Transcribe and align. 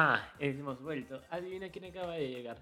Ajá, 0.00 0.32
hemos 0.38 0.80
vuelto. 0.80 1.20
Adivina 1.30 1.68
quién 1.70 1.84
acaba 1.86 2.14
de 2.14 2.28
llegar. 2.28 2.56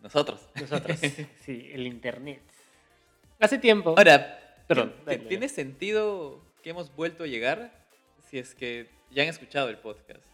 Nosotros. 0.00 0.48
Nosotros. 0.60 0.98
sí, 1.40 1.70
el 1.72 1.86
internet. 1.86 2.42
Hace 3.40 3.58
tiempo. 3.58 3.94
Ahora, 3.96 4.38
Perdón, 4.68 4.90
¿ti- 4.90 4.96
dale, 5.04 5.16
dale. 5.18 5.28
¿tiene 5.28 5.48
sentido 5.48 6.40
que 6.62 6.70
hemos 6.70 6.94
vuelto 6.94 7.24
a 7.24 7.26
llegar 7.26 7.72
si 8.20 8.38
es 8.38 8.54
que 8.54 8.88
ya 9.10 9.22
han 9.22 9.28
escuchado 9.28 9.68
el 9.68 9.78
podcast? 9.78 10.24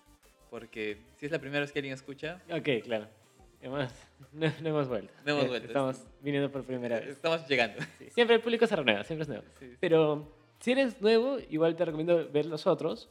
Porque 0.51 0.99
si 1.17 1.27
es 1.27 1.33
la 1.33 1.39
primera 1.39 1.61
vez 1.61 1.73
que 1.73 1.79
alguien 1.79 1.95
escucha, 1.95 2.41
Ok, 2.51 2.69
claro. 2.85 3.09
Hemos, 3.61 3.91
no, 4.33 4.53
no 4.63 4.69
hemos 4.69 4.89
vuelto. 4.89 5.13
No 5.25 5.33
hemos 5.33 5.45
Eh, 5.45 5.49
vuelto. 5.49 5.67
Estamos 5.69 6.07
viniendo 6.21 6.51
por 6.51 6.65
primera 6.65 7.01
vez. 7.01 7.09
estamos 7.09 7.47
llegando. 7.49 7.81
Sí, 7.99 8.09
Siempre 8.11 8.37
el 8.37 8.43
público 8.43 8.67
se 8.67 8.77
renueva, 8.77 9.05
siempre 9.05 9.23
es 9.23 9.29
nuevo. 9.29 9.45
Sí, 9.59 9.69
sí. 9.71 9.77
Pero 9.81 10.33
si 10.61 10.73
eres 10.73 11.01
nuevo, 11.01 11.39
igual 11.51 11.75
te 11.77 11.85
recomiendo 11.85 12.29
ver 12.31 12.47
los 12.47 12.67
otros. 12.67 13.09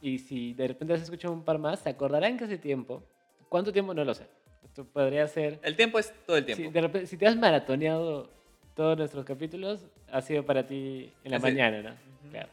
Y 0.00 0.18
si 0.18 0.54
de 0.54 0.68
repente 0.68 0.94
has 0.94 1.02
escuchado 1.02 1.34
un 1.34 1.42
par 1.44 1.58
más, 1.58 1.80
se 1.80 1.88
acordarán 1.88 2.36
que 2.36 2.44
hace 2.44 2.58
tiempo. 2.58 3.02
¿Cuánto 3.48 3.72
tiempo? 3.72 3.92
No 3.94 4.04
lo 4.04 4.14
sé. 4.14 4.26
Esto 4.64 4.84
podría 4.84 5.26
ser. 5.26 5.58
El 5.62 5.74
tiempo 5.76 5.98
es 5.98 6.12
todo 6.26 6.36
el 6.36 6.44
tiempo. 6.44 6.64
Si, 6.64 6.70
de 6.70 6.80
repente, 6.80 7.06
si 7.06 7.16
te 7.16 7.26
has 7.26 7.36
maratoneado 7.36 8.30
todos 8.74 8.96
nuestros 8.96 9.24
capítulos, 9.24 9.86
ha 10.12 10.20
sido 10.20 10.44
para 10.44 10.66
ti 10.66 11.12
en 11.24 11.30
la 11.32 11.38
Así- 11.38 11.42
mañana, 11.46 11.82
¿no? 11.82 11.90
Ujú. 11.90 12.30
Claro. 12.30 12.48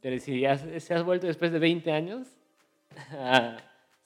Pero 0.00 0.18
si 0.20 0.44
has, 0.44 0.60
si 0.82 0.92
has 0.92 1.02
vuelto 1.02 1.26
después 1.26 1.50
de 1.50 1.58
20 1.58 1.90
años, 1.90 2.28
ah, 3.12 3.56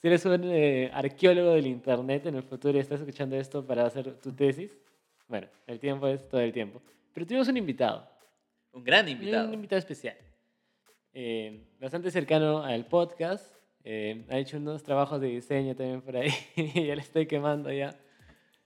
si 0.01 0.07
eres 0.09 0.24
un 0.24 0.41
eh, 0.45 0.91
arqueólogo 0.95 1.51
del 1.55 1.66
internet 1.66 2.24
en 2.27 2.37
el 2.37 2.43
futuro 2.43 2.79
y 2.79 2.80
estás 2.80 3.01
escuchando 3.01 3.37
esto 3.37 3.66
para 3.66 3.84
hacer 3.84 4.15
tu 4.15 4.32
tesis, 4.32 4.74
bueno, 5.27 5.48
el 5.66 5.79
tiempo 5.80 6.07
es 6.07 6.27
todo 6.29 6.41
el 6.41 6.52
tiempo. 6.52 6.80
Pero 7.12 7.27
tuvimos 7.27 7.48
un 7.48 7.57
invitado, 7.57 8.09
Un 8.73 8.84
gran 8.84 9.05
un 9.07 9.10
invitado. 9.10 9.52
invitado 9.52 9.79
especial, 9.79 10.16
eh, 11.21 11.65
bastante 11.81 12.13
cercano 12.13 12.63
al 12.63 12.87
podcast. 12.87 13.52
eh, 13.83 14.24
ha 14.30 14.38
hecho 14.38 14.59
unos 14.59 14.85
trabajos 14.85 15.21
de 15.21 15.27
diseño 15.27 15.75
también 15.75 16.01
por 16.01 16.16
ahí, 16.16 16.30
ya 16.57 16.95
le 16.95 17.01
estoy 17.01 17.27
quemando 17.27 17.73
ya. 17.73 17.93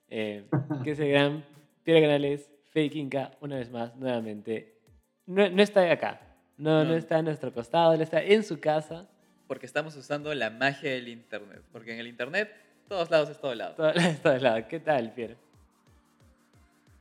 Eh, 0.09 0.45
que 0.85 0.91
es 0.91 1.01
el 1.01 1.09
gran 1.09 1.45
Piero 1.83 2.03
Canales, 2.03 2.51
Fake 2.73 2.95
Inca, 2.97 3.31
una 3.41 3.57
vez 3.57 3.71
más, 3.71 3.97
nuevamente. 3.97 4.79
No, 5.25 5.49
no 5.49 5.63
está 5.63 5.91
acá, 5.91 6.21
no, 6.59 6.85
no. 6.85 6.91
No. 6.91 6.95
está 6.95 7.17
a 7.17 7.23
nuestro 7.23 7.55
costado, 7.55 7.95
él 7.95 8.03
está 8.03 8.23
en 8.23 8.45
su 8.45 8.61
casa, 8.61 9.09
Porque 9.47 9.65
estamos 9.65 9.97
usando 9.97 10.35
la 10.35 10.51
magia 10.51 10.91
del 10.91 11.09
internet. 11.09 11.63
Porque 11.73 11.95
en 11.95 12.01
el 12.01 12.07
internet, 12.07 12.53
todos 12.87 13.11
lados 13.11 13.31
es 13.31 13.41
todo 13.41 13.55
lado. 13.55 13.77
todo, 13.77 13.93
todos 14.23 14.43
lados. 14.43 14.67
¿Qué 14.69 14.79
tal, 14.79 15.15
Piero? 15.15 15.37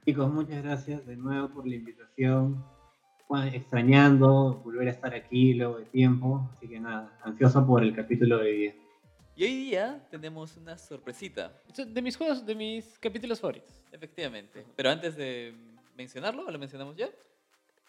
Chicos, 0.06 0.32
muchas 0.32 0.64
gracias 0.64 1.06
de 1.06 1.18
nuevo 1.18 1.50
por 1.50 1.68
la 1.68 1.76
invitación. 1.76 2.64
Extrañando 3.38 4.62
volver 4.64 4.88
a 4.88 4.92
estar 4.92 5.14
aquí 5.14 5.54
luego 5.54 5.78
de 5.80 5.86
tiempo. 5.86 6.50
Así 6.54 6.68
que 6.68 6.80
nada, 6.80 7.18
ansioso 7.24 7.66
por 7.66 7.84
el 7.84 7.96
capítulo 7.96 8.38
de 8.38 8.44
hoy 8.44 8.58
día. 8.58 8.76
Y 9.36 9.44
hoy 9.46 9.56
día 9.56 10.06
tenemos 10.12 10.58
una 10.58 10.78
sorpresita, 10.78 11.54
Es 11.76 11.94
De 11.94 12.02
mis 12.02 12.18
juegos, 12.18 12.46
de 12.46 12.54
mis 12.54 12.98
capítulos 13.00 13.40
favoritos. 13.40 13.72
efectivamente. 13.92 14.66
Pero 14.76 14.90
antes 14.90 15.16
de 15.16 15.54
mencionarlo, 15.98 16.50
¿lo 16.52 16.60
mencionamos 16.60 16.96
ya? 16.98 17.10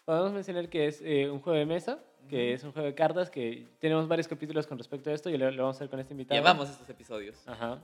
Podemos 0.05 0.31
mencionar 0.33 0.69
que 0.69 0.87
es 0.87 1.01
eh, 1.03 1.29
un 1.29 1.39
juego 1.39 1.59
de 1.59 1.65
mesa, 1.65 1.99
que 2.29 2.47
Ujú. 2.47 2.55
es 2.55 2.63
un 2.63 2.71
juego 2.71 2.87
de 2.87 2.95
cartas, 2.95 3.29
que 3.29 3.67
tenemos 3.79 4.07
varios 4.07 4.27
capítulos 4.27 4.65
con 4.67 4.77
respecto 4.77 5.09
a 5.09 5.13
esto 5.13 5.29
y 5.29 5.37
lo, 5.37 5.49
lo 5.51 5.63
vamos 5.63 5.75
a 5.75 5.79
hacer 5.79 5.89
con 5.89 5.99
este 5.99 6.13
invitado. 6.13 6.39
Llamamos 6.41 6.69
estos 6.69 6.89
episodios. 6.89 7.45
Ajá. 7.47 7.79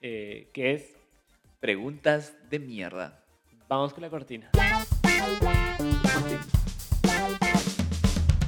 Eh, 0.00 0.50
que 0.52 0.72
es 0.74 0.96
Preguntas 1.60 2.36
de 2.50 2.58
mierda. 2.58 3.24
Vamos 3.68 3.94
con 3.94 4.02
la 4.02 4.10
cortina. 4.10 4.50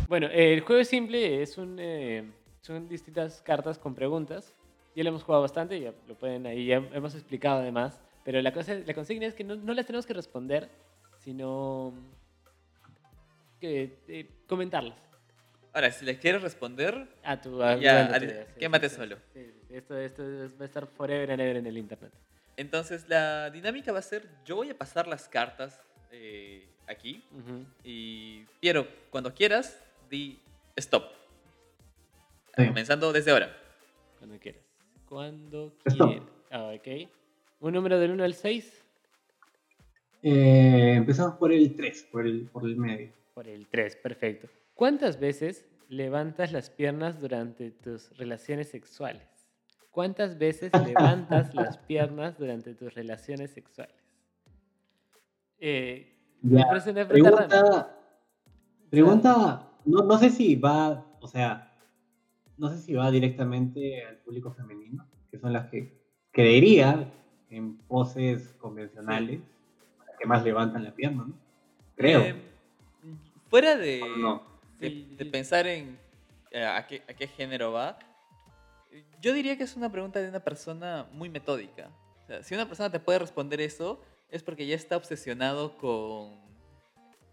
Bueno, 0.09 0.27
eh, 0.28 0.55
el 0.55 0.62
juego 0.62 0.81
es 0.81 0.89
simple, 0.89 1.42
es 1.42 1.59
un, 1.59 1.77
eh, 1.78 2.25
son 2.62 2.89
distintas 2.89 3.42
cartas 3.42 3.78
con 3.78 3.95
preguntas. 3.95 4.55
Ya 4.97 5.03
lo 5.05 5.11
hemos 5.11 5.23
jugado 5.23 5.42
bastante, 5.42 5.78
ya 5.78 5.92
lo 6.09 6.14
pueden 6.17 6.47
ahí, 6.47 6.64
ya 6.67 6.77
hemos 6.77 7.14
explicado 7.14 7.61
además. 7.61 8.01
Pero 8.24 8.41
la, 8.41 8.52
cosa, 8.52 8.74
la 8.74 8.95
consigna 8.95 9.27
es 9.27 9.35
que 9.35 9.45
no, 9.45 9.55
no 9.55 9.74
las 9.74 9.85
tenemos 9.86 10.07
que 10.07 10.14
responder, 10.14 10.69
sino 11.19 11.92
que 13.61 13.98
eh, 14.08 14.27
comentarlas. 14.46 14.98
Ahora, 15.74 15.91
si 15.92 16.05
les 16.07 16.19
quieres 16.19 16.40
responder, 16.42 17.07
A 17.23 17.39
tu 17.40 17.63
a- 17.63 17.77
Ya, 17.79 18.07
a- 18.07 18.46
quémate 18.58 18.89
sí, 18.89 18.96
solo. 18.96 19.17
sí, 19.35 19.45
sí. 19.45 19.75
Esto, 19.75 19.96
esto 19.98 20.23
es- 20.45 20.51
va 20.58 20.63
a 20.63 20.64
estar 20.64 20.86
forever 20.86 21.30
and 21.33 21.40
ever 21.42 21.57
en 21.57 21.67
el 21.67 21.77
internet. 21.77 22.13
entonces 22.57 23.08
la 23.08 23.51
dinámica 23.51 23.92
va 23.92 23.98
a 24.01 24.02
ser, 24.02 24.27
yo 24.45 24.57
voy 24.57 24.70
a 24.70 24.77
pasar 24.77 25.07
las 25.07 25.29
cartas 25.29 25.80
eh, 26.11 26.67
aquí 26.89 27.23
Ujú. 27.30 27.64
y 27.85 28.45
Piero, 28.61 28.89
cuando 29.11 29.33
quieras, 29.33 29.79
di 30.08 30.39
stop. 30.77 31.05
Sí. 32.57 32.67
Comenzando 32.67 33.13
desde 33.13 33.30
ahora. 33.30 33.57
Cuando 34.19 34.39
quieras. 34.39 34.63
Cuando 35.08 35.74
quieras. 35.85 36.23
Ah, 36.51 36.73
ok. 36.74 37.08
Un 37.61 37.73
número 37.74 37.98
del 37.98 38.13
1 38.13 38.24
al 38.24 38.35
6 38.35 38.85
Eh, 40.23 40.95
empezamos 40.96 41.36
por 41.36 41.52
el 41.52 41.74
3, 41.77 42.08
por 42.11 42.27
el, 42.27 42.46
por 42.51 42.64
el 42.64 42.77
medio. 42.77 43.13
por 43.35 43.46
el 43.46 43.67
3. 43.69 43.96
Perfecto. 43.96 44.48
¿Cuántas 44.74 45.19
veces 45.20 45.64
levantas 45.89 46.52
las 46.52 46.70
piernas 46.70 47.20
durante 47.20 47.70
tus 47.70 48.17
relaciones 48.19 48.69
sexuales? 48.69 49.23
¿Cuántas 49.90 50.39
veces 50.39 50.70
levantas 50.85 51.55
las 51.55 51.79
piernas 51.79 52.36
durante 52.39 52.75
tus 52.75 52.92
relaciones 52.95 53.51
sexuales? 53.52 53.95
Eh, 55.61 56.14
me 56.42 56.61
Ya, 56.61 56.67
parece 56.67 56.90
una 56.90 57.07
pregunta 57.08 57.46
rara. 57.46 57.48
Pregunta, 57.48 57.95
pregunta 58.90 59.67
no, 59.89 60.05
no 60.05 60.19
sé 60.19 60.31
si 60.31 60.55
va, 60.55 61.07
o 61.21 61.29
sea, 61.29 61.75
no 62.57 62.71
sé 62.71 62.79
si 62.79 62.95
va 62.95 63.11
directamente 63.11 64.05
al 64.05 64.17
público 64.19 64.53
femenino, 64.53 65.07
que 65.31 65.39
son 65.39 65.53
las 65.53 65.71
que 65.71 65.99
creería 66.31 67.13
en 67.51 67.79
poses 67.79 68.55
convencionales, 68.59 69.41
las 70.07 70.17
que 70.19 70.27
más 70.27 70.45
levantan 70.45 70.85
la 70.85 70.95
pierna, 70.95 71.25
¿no? 71.29 71.35
Creo. 71.97 72.21
Eh, 72.21 72.35
fuera 73.49 73.77
de, 73.77 74.03
de, 74.79 75.27
pensar 75.27 75.67
en 75.67 75.99
eh, 76.51 76.65
a, 76.65 76.87
qué, 76.87 77.03
a 77.09 77.15
qué 77.15 77.27
género 77.27 77.73
va, 77.73 77.99
yo 79.20 79.33
diría 79.33 79.57
que 79.57 79.65
es 79.65 79.77
una 79.77 79.91
pregunta 79.91 80.20
de 80.20 80.29
una 80.29 80.41
persona 80.41 81.07
muy 81.13 81.29
metódica. 81.29 81.91
O 82.25 82.27
sea, 82.27 82.43
si 82.43 82.55
una 82.55 82.67
persona 82.67 82.91
te 82.91 83.01
puede 83.01 83.19
responder 83.19 83.61
eso, 83.61 84.01
es 84.31 84.43
porque 84.43 84.67
ya 84.67 84.77
está 84.77 84.97
obsesionado 84.97 85.77
con 85.79 86.37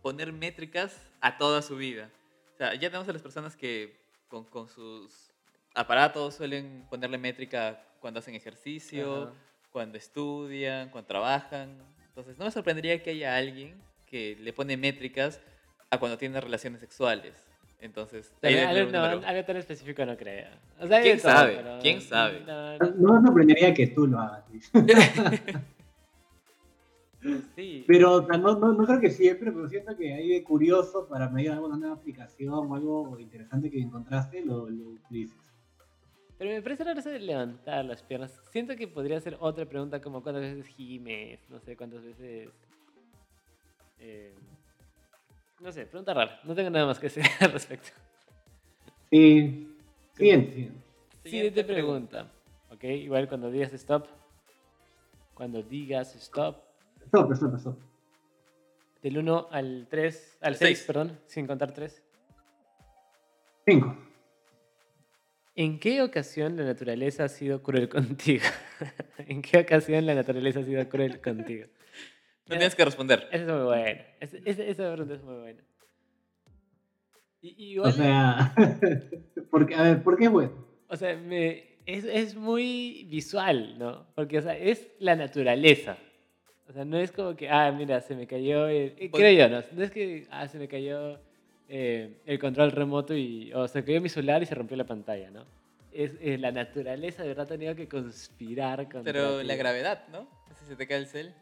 poner 0.02 0.32
métricas 0.32 1.02
a 1.20 1.38
toda 1.38 1.62
su 1.62 1.76
vida. 1.76 2.10
O 2.56 2.58
sea, 2.58 2.74
ya 2.74 2.90
tenemos 2.90 3.08
a 3.10 3.12
las 3.14 3.22
personas 3.22 3.56
que 3.58 4.00
con, 4.30 4.46
con 4.46 4.70
sus 4.70 5.30
aparatos 5.74 6.36
suelen 6.36 6.86
ponerle 6.90 7.18
métrica 7.18 7.84
cuando 8.00 8.20
hacen 8.22 8.34
ejercicio, 8.34 9.24
Ajá. 9.24 9.34
cuando 9.72 9.98
estudian, 9.98 10.90
cuando 10.90 11.06
trabajan. 11.08 11.78
Entonces, 12.08 12.38
no 12.38 12.46
me 12.46 12.52
sorprendería 12.52 13.04
que 13.04 13.10
haya 13.10 13.36
alguien 13.36 13.76
que 14.06 14.38
le 14.40 14.54
pone 14.54 14.78
métricas 14.78 15.42
a 15.90 15.98
cuando 16.00 16.18
tiene 16.18 16.40
relaciones 16.40 16.80
sexuales. 16.80 17.46
Entonces, 17.82 18.32
algo, 18.42 18.90
no, 18.92 19.04
algo 19.04 19.44
tan 19.46 19.58
específico 19.58 20.06
no 20.06 20.16
creo. 20.16 20.48
O 20.80 20.88
sea, 20.88 21.02
¿Quién 21.02 21.20
todo, 21.20 21.32
sabe? 21.34 21.56
pero- 21.58 21.80
¿Quién 21.82 22.02
sabe? 22.02 22.40
No, 22.48 22.78
No 22.78 22.90
no, 22.96 23.14
me 23.22 23.28
sorprendería 23.28 23.74
que 23.74 23.88
tú 23.88 24.08
lo 24.08 24.18
hagas. 24.18 24.46
Sí. 27.56 27.84
Pero 27.88 28.22
no, 28.22 28.38
no, 28.38 28.74
no 28.74 28.86
creo 28.86 29.00
que 29.00 29.10
siempre, 29.10 29.52
pero 29.52 29.68
siento 29.68 29.96
que 29.98 30.14
de 30.14 30.44
curioso 30.44 31.08
para 31.08 31.30
medir 31.30 31.52
alguna 31.52 31.78
nueva 31.78 31.96
aplicación 31.96 32.54
o 32.54 32.76
algo 32.76 33.20
interesante 33.20 33.72
que 33.72 33.80
encontraste, 33.80 34.44
lo, 34.46 34.70
lo 34.70 34.90
utilices. 34.90 35.38
Pero 36.38 36.52
me 36.52 36.62
parece 36.62 36.84
raro 36.84 37.00
eso 37.00 37.10
de 37.10 37.20
levantar 37.20 37.86
las 37.86 38.04
piernas. 38.04 38.42
Siento 38.52 38.76
que 38.76 38.88
podría 38.88 39.20
ser 39.22 39.38
otra 39.40 39.66
pregunta 39.66 40.02
como 40.02 40.22
cuántas 40.22 40.44
veces 40.44 40.68
gimes, 40.68 41.40
no 41.50 41.60
sé 41.60 41.78
cuántas 41.78 42.04
veces... 42.04 42.50
eh, 44.00 44.34
no 45.62 45.72
sé, 45.72 45.86
pregunta 45.86 46.14
rara. 46.14 46.40
No 46.44 46.54
tengo 46.54 46.70
nada 46.70 46.86
más 46.86 47.00
que 47.00 47.08
decir 47.08 47.24
al 47.40 47.52
respecto. 47.54 47.90
Sí. 49.10 49.72
Siguiente, 50.14 50.52
siguiente. 50.52 50.82
Siguiente 51.24 51.64
pregunta. 51.64 52.32
Ok, 52.70 52.84
igual 52.84 53.28
cuando 53.30 53.50
digas 53.50 53.72
stop. 53.74 54.06
Cuando 55.34 55.64
digas 55.64 56.16
stop. 56.16 56.65
Stop, 57.08 57.32
stop, 57.34 57.56
stop. 57.58 57.78
Del 59.02 59.18
1 59.20 59.48
al 59.52 59.88
3, 59.90 60.38
al 60.42 60.48
Al 60.54 60.56
6, 60.56 60.78
seis. 60.78 60.88
perdón, 60.88 61.20
sin 61.28 61.46
contar 61.48 61.72
3. 61.74 62.04
Cinco. 63.66 63.98
¿En 65.56 65.80
qué 65.80 66.02
ocasión 66.02 66.58
la 66.58 66.64
naturaleza 66.66 67.24
ha 67.26 67.30
sido 67.30 67.62
cruel 67.64 67.88
contigo? 67.90 68.44
¿En 69.20 69.42
qué 69.42 69.60
ocasión 69.60 70.06
la 70.06 70.16
naturaleza 70.16 70.60
ha 70.60 70.64
sido 70.64 70.88
cruel 70.90 71.22
contigo? 71.22 71.68
No 72.48 72.58
tienes 72.58 72.76
que 72.76 72.86
responder. 72.86 73.28
Esa 73.32 73.44
es 73.44 73.52
muy 73.52 73.64
buena. 73.64 74.02
Esa, 74.20 74.38
esa- 74.46 74.92
pregunta 74.94 75.14
es 75.16 75.24
muy 75.24 75.36
buena. 75.36 75.64
Y, 77.42 77.50
y 77.64 77.70
O 77.80 77.88
igual, 77.88 77.94
sea, 77.94 78.54
porque, 79.52 79.76
a 79.76 79.84
ver, 79.84 80.04
¿por 80.04 80.18
qué 80.18 80.26
es 80.26 80.32
bueno? 80.32 80.66
o 80.88 80.96
sea, 80.96 81.16
me- 81.16 81.78
es, 81.86 82.04
es 82.06 82.36
muy 82.36 83.08
visual, 83.10 83.78
¿no? 83.80 84.08
Porque, 84.16 84.40
o 84.40 84.42
sea, 84.42 84.58
es 84.58 84.88
la 85.00 85.16
naturaleza. 85.16 85.98
O 86.68 86.74
sea, 86.74 86.84
no 86.86 86.98
es 86.98 87.12
como 87.12 87.36
que, 87.36 87.50
ah, 87.50 87.72
mira, 87.72 88.02
se 88.02 88.16
me 88.16 88.26
cayó, 88.28 88.68
el- 88.68 88.94
eh, 88.98 89.10
Pues- 89.12 89.22
creo 89.24 89.48
yo, 89.48 89.56
¿no? 89.56 89.64
No 89.72 89.84
es 89.84 89.92
que, 89.92 90.26
ah, 90.32 90.48
se 90.48 90.58
me 90.58 90.68
cayó 90.68 91.20
eh, 91.68 92.18
el 92.26 92.38
control 92.40 92.72
remoto 92.72 93.16
y, 93.16 93.52
o 93.54 93.68
se 93.68 93.84
cayó 93.84 94.00
mi 94.02 94.10
celular 94.10 94.42
y 94.44 94.46
se 94.46 94.54
rompió 94.56 94.78
la 94.78 94.86
pantalla, 94.86 95.30
¿no? 95.32 95.46
es, 95.92 96.12
eh, 96.20 96.38
la 96.38 96.52
naturaleza 96.52 97.22
de 97.24 97.30
verdad 97.30 97.46
ha 97.46 97.50
tenido 97.50 97.74
que 97.74 97.88
conspirar 97.88 98.84
contra 98.90 99.14
Pero 99.14 99.40
ti. 99.40 99.48
la 99.48 99.56
gravedad, 99.56 100.04
¿no? 100.12 100.28
Si 100.60 100.66
se 100.66 100.76
te 100.76 100.86
cae 100.88 100.98
el 100.98 101.08
cel. 101.08 101.34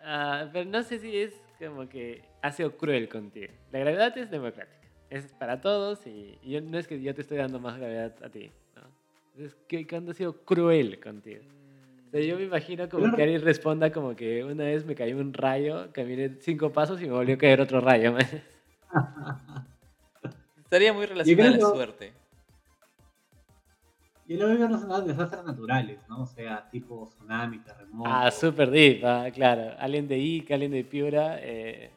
Ah, 0.00 0.50
pero 0.52 0.68
no 0.68 0.82
sé 0.82 0.98
si 0.98 1.16
es 1.16 1.32
como 1.58 1.88
que 1.88 2.22
ha 2.42 2.52
sido 2.52 2.76
cruel 2.76 3.08
contigo. 3.08 3.52
La 3.72 3.78
gravedad 3.78 4.16
es 4.18 4.30
democrática. 4.30 4.86
Es 5.08 5.32
para 5.32 5.60
todos 5.62 6.06
y, 6.06 6.38
y 6.42 6.50
yo- 6.50 6.60
no 6.60 6.78
es 6.78 6.86
que 6.86 7.00
yo 7.00 7.14
te 7.14 7.22
estoy 7.22 7.38
dando 7.38 7.58
más 7.58 7.78
gravedad 7.78 8.14
a 8.22 8.28
ti. 8.28 8.50
¿no? 8.76 9.42
Es 9.44 9.54
que 9.66 9.86
cuando 9.86 10.10
ha 10.10 10.14
sido 10.14 10.44
cruel 10.44 11.00
contigo. 11.00 11.42
Yo 12.20 12.36
me 12.36 12.44
imagino 12.44 12.88
como 12.88 13.02
Claro. 13.02 13.16
que 13.16 13.22
alguien 13.24 13.42
responda 13.42 13.90
como 13.92 14.14
que 14.14 14.44
una 14.44 14.64
vez 14.64 14.84
me 14.86 14.94
cayó 14.94 15.16
un 15.18 15.32
rayo, 15.32 15.88
caminé 15.92 16.36
cinco 16.40 16.72
pasos 16.72 17.02
y 17.02 17.06
me 17.06 17.12
volvió 17.12 17.34
a 17.34 17.38
caer 17.38 17.60
otro 17.60 17.80
rayo. 17.80 18.12
man. 18.12 18.22
Estaría 20.62 20.92
muy 20.92 21.06
relacionada 21.06 21.48
a 21.48 21.50
la 21.52 21.56
que- 21.58 21.62
suerte. 21.64 22.12
Yo 24.26 24.38
lo 24.38 24.46
veo 24.48 24.56
relacionado 24.56 25.02
a 25.02 25.04
desastres 25.06 25.44
naturales, 25.44 25.98
¿no? 26.08 26.22
O 26.22 26.26
sea, 26.26 26.68
tipo 26.70 27.10
tsunami, 27.10 27.58
terremoto. 27.58 28.08
Ah, 28.10 28.30
super 28.30 28.70
deep, 28.70 29.04
ah, 29.04 29.26
claro. 29.34 29.74
Alguien 29.78 30.08
de 30.08 30.16
Ica, 30.18 30.54
alguien 30.54 30.72
de 30.72 30.82
Piura. 30.82 31.36
eh, 31.42 31.90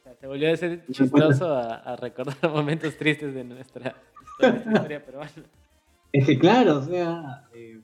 o 0.00 0.02
sea, 0.02 0.14
se 0.16 0.26
volvió 0.26 0.52
a 0.52 0.56
ser 0.56 0.84
chistoso 0.90 1.54
a, 1.56 1.74
a 1.76 1.94
recordar 1.96 2.36
momentos 2.50 2.96
tristes 2.96 3.32
de 3.32 3.44
nuestra 3.44 3.94
historia, 4.20 4.50
nuestra 4.52 4.72
historia 4.72 5.04
peruana. 5.04 5.30
Es 6.12 6.26
que 6.26 6.36
claro, 6.38 6.78
o 6.78 6.82
sea, 6.82 7.44
eh, 7.54 7.78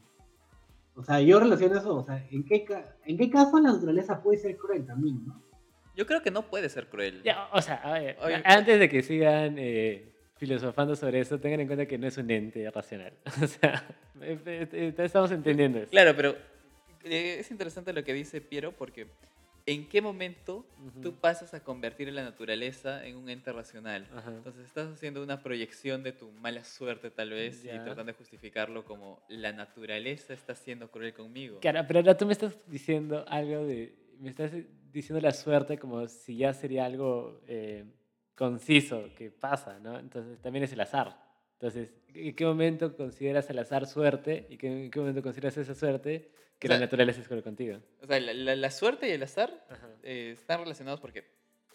o 0.99 1.05
sea, 1.05 1.21
yo 1.21 1.39
relaciono 1.39 1.79
eso, 1.79 1.97
o 1.97 2.05
sea, 2.05 2.27
¿en 2.31 2.45
qué, 2.45 2.67
¿en 3.05 3.17
qué 3.17 3.31
caso 3.31 3.61
la 3.61 3.73
naturaleza 3.73 4.21
puede 4.21 4.39
ser 4.39 4.57
cruel 4.57 4.85
también, 4.85 5.25
no? 5.25 5.43
Yo 5.95 6.07
creo 6.07 6.23
que 6.23 6.31
no 6.31 6.43
puede 6.43 6.69
ser 6.69 6.89
cruel. 6.89 7.23
Ya, 7.23 7.49
o 7.53 7.63
sea, 7.63 7.77
a 7.77 7.93
ver, 7.99 8.17
Oye, 8.21 8.43
antes 8.45 8.79
de 8.79 8.89
que 8.89 9.03
sigan 9.03 9.57
eh, 9.59 10.13
filosofando 10.37 10.97
sobre 10.97 11.21
eso, 11.21 11.39
tengan 11.39 11.61
en 11.61 11.67
cuenta 11.67 11.87
que 11.87 11.99
no 11.99 12.07
es 12.07 12.19
un 12.19 12.31
ente 12.31 12.69
racional. 12.71 13.13
O 13.43 13.47
sea, 13.47 13.85
estamos 15.05 15.31
entendiendo 15.31 15.79
eso. 15.79 15.91
Claro, 15.91 16.15
pero 16.17 16.37
eh, 17.05 17.37
es 17.39 17.51
interesante 17.51 17.93
lo 17.93 18.03
que 18.03 18.13
dice 18.13 18.41
Piero 18.41 18.73
porque 18.73 19.07
¿en 19.69 19.87
qué 19.87 20.01
momento 20.01 20.65
Ujú. 20.87 21.01
tú 21.01 21.15
pasas 21.17 21.53
a 21.53 21.61
convertir 21.61 22.11
la 22.11 22.23
naturaleza 22.23 23.05
en 23.07 23.17
un 23.17 23.29
ente 23.29 23.53
racional? 23.53 24.09
Ajá. 24.17 24.31
Entonces 24.31 24.65
estás 24.65 24.89
haciendo 24.89 25.23
una 25.23 25.43
proyección 25.43 26.03
de 26.03 26.13
tu 26.13 26.31
mala 26.33 26.65
suerte 26.65 27.11
tal 27.11 27.31
vez 27.31 27.65
y 27.65 27.69
tratando 27.69 28.05
de 28.05 28.13
justificarlo 28.15 28.85
como 28.87 29.23
la 29.29 29.53
naturaleza 29.53 30.33
está 30.33 30.55
siendo 30.55 30.91
cruel 30.91 31.13
conmigo. 31.13 31.61
Claro, 31.61 31.85
pero 31.87 32.01
ahora 32.01 32.17
tú 32.17 32.25
me 32.25 32.33
estás 32.33 32.57
diciendo 32.67 33.25
algo 33.29 33.67
de. 33.67 33.95
Me 34.19 34.31
estás 34.31 34.53
diciendo 34.91 35.21
la 35.21 35.33
suerte 35.33 35.79
como 35.79 36.09
si 36.09 36.39
ya 36.39 36.53
sería 36.55 36.87
algo 36.87 37.43
eh, 37.47 37.85
conciso 38.35 39.11
que 39.17 39.31
pasa, 39.31 39.79
¿no? 39.79 39.99
Entonces 39.99 40.41
también 40.41 40.65
es 40.65 40.73
el 40.73 40.81
azar. 40.81 41.28
Entonces, 41.61 41.93
¿en 42.15 42.35
qué 42.37 42.45
momento 42.45 42.97
consideras 42.97 43.51
el 43.51 43.59
azar 43.59 43.87
suerte 43.87 44.47
y 44.49 44.57
qué- 44.59 44.85
en 44.85 44.91
qué 44.93 45.01
momento 45.01 45.23
consideras 45.23 45.57
esa 45.57 45.75
suerte 45.75 46.31
que 46.59 46.67
O 46.67 46.71
sea- 46.71 46.79
la 46.79 46.85
naturaleza 46.87 47.21
es 47.21 47.27
cruel 47.27 47.43
contigo? 47.43 47.81
O 48.01 48.07
sea, 48.07 48.21
la, 48.21 48.33
la- 48.33 48.55
la 48.57 48.71
suerte 48.71 49.09
y 49.09 49.11
el 49.13 49.23
azar 49.25 49.67
Ajá. 49.69 49.89
eh, 50.05 50.31
están 50.39 50.61
relacionados 50.61 51.01
porque 51.01 51.25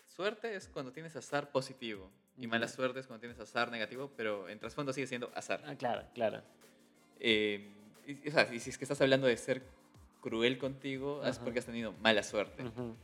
suerte 0.08 0.56
es 0.56 0.70
cuando 0.70 0.94
tienes 0.94 1.16
azar 1.18 1.52
positivo 1.52 2.10
y 2.38 2.48
mala 2.48 2.68
suerte 2.70 3.02
es 3.02 3.08
cuando 3.08 3.20
tienes 3.20 3.40
azar 3.40 3.72
negativo, 3.72 4.12
pero 4.16 4.48
en 4.48 4.58
trasfondo 4.58 4.94
sigue 4.94 5.06
siendo 5.08 5.30
azar. 5.36 5.62
Ah, 5.66 5.76
claro, 5.76 6.08
claro. 6.14 6.42
Eh, 7.20 7.70
y, 8.08 8.28
o 8.30 8.32
sea, 8.32 8.48
y 8.54 8.60
si 8.60 8.70
es 8.70 8.78
que 8.78 8.86
estás 8.86 9.02
hablando 9.02 9.28
de 9.28 9.36
ser 9.36 9.64
cruel 10.22 10.58
contigo, 10.60 11.22
es 11.26 11.36
Ajá. 11.36 11.44
porque 11.44 11.60
has 11.60 11.66
tenido 11.66 11.92
mala 12.02 12.24
suerte. 12.24 12.64
Ujú. 12.64 12.96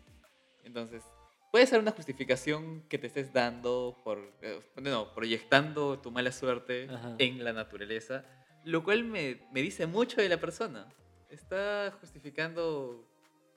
Entonces, 0.64 1.04
puede 1.52 1.66
ser 1.66 1.80
una 1.80 1.92
justificación 1.92 2.84
que 2.90 2.98
te 2.98 3.08
estés 3.08 3.34
dando 3.34 3.98
por, 4.04 4.32
eh, 4.42 4.60
no, 4.78 5.14
proyectando 5.14 6.00
tu 6.00 6.12
mala 6.12 6.32
suerte 6.32 6.88
Ajá. 6.90 7.16
en 7.18 7.44
la 7.44 7.54
naturaleza, 7.54 8.24
lo 8.64 8.84
cual 8.84 9.04
me, 9.04 9.42
me 9.52 9.62
dice 9.62 9.88
mucho 9.88 10.22
de 10.22 10.30
la 10.30 10.38
persona. 10.38 10.88
Está 11.30 11.92
justificando 12.00 13.08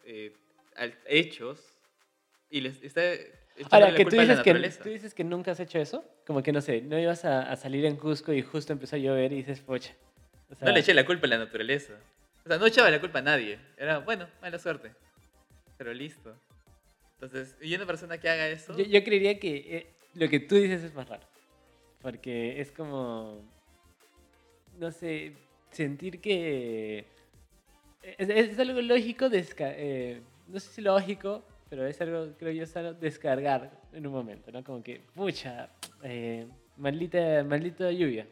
eh, 0.04 0.34
hechos 1.06 1.78
y 2.50 2.60
les 2.60 2.82
está 2.82 3.02
Ahora, 3.70 3.90
la 3.90 3.96
que 3.96 4.04
tú 4.06 4.16
dices 4.16 4.40
que, 4.40 4.54
tú 4.82 4.88
dices 4.88 5.14
que 5.14 5.24
nunca 5.24 5.50
has 5.50 5.60
hecho 5.60 5.78
eso. 5.78 6.04
Como 6.26 6.42
que 6.42 6.52
no 6.52 6.60
sé, 6.60 6.80
no 6.80 6.98
ibas 6.98 7.24
a, 7.24 7.50
a 7.50 7.56
salir 7.56 7.84
en 7.84 7.96
Cusco 7.96 8.32
y 8.32 8.42
justo 8.42 8.72
empezó 8.72 8.96
a 8.96 8.98
llover 8.98 9.32
y 9.32 9.36
dices, 9.36 9.60
pocha. 9.60 9.94
O 10.50 10.54
sea, 10.54 10.68
No 10.68 10.72
le 10.72 10.80
eché 10.80 10.94
la 10.94 11.04
culpa 11.04 11.26
a 11.26 11.30
la 11.30 11.38
naturaleza. 11.38 11.94
O 12.44 12.48
sea, 12.48 12.58
no 12.58 12.66
echaba 12.66 12.90
la 12.90 13.00
culpa 13.00 13.18
a 13.20 13.22
nadie. 13.22 13.58
Era, 13.76 13.98
bueno, 13.98 14.26
mala 14.40 14.58
suerte. 14.58 14.92
Pero 15.76 15.92
listo. 15.92 16.34
Entonces, 17.22 17.56
y 17.62 17.74
una 17.76 17.86
persona 17.86 18.18
que 18.18 18.28
haga 18.28 18.48
eso... 18.48 18.76
Yo, 18.76 18.84
yo 18.84 19.04
creería 19.04 19.38
que 19.38 19.76
eh, 19.76 19.86
lo 20.14 20.28
que 20.28 20.40
tú 20.40 20.56
dices 20.56 20.82
es 20.82 20.92
más 20.92 21.08
raro. 21.08 21.24
Porque 22.00 22.60
es 22.60 22.72
como. 22.72 23.40
No 24.78 24.90
sé, 24.90 25.34
sentir 25.70 26.20
que. 26.20 27.04
Es, 28.02 28.28
es 28.28 28.58
algo 28.58 28.80
lógico, 28.80 29.26
desca- 29.26 29.72
eh, 29.76 30.20
no 30.48 30.58
sé 30.58 30.72
si 30.72 30.80
lógico, 30.82 31.44
pero 31.70 31.86
es 31.86 32.00
algo, 32.00 32.32
creo 32.36 32.50
yo, 32.50 32.66
sano 32.66 32.92
descargar 32.92 33.70
en 33.92 34.04
un 34.04 34.12
momento, 34.12 34.50
¿no? 34.50 34.64
Como 34.64 34.82
que, 34.82 35.00
pucha, 35.14 35.68
eh, 36.02 36.48
maldita, 36.76 37.44
maldita 37.44 37.92
lluvia. 37.92 38.26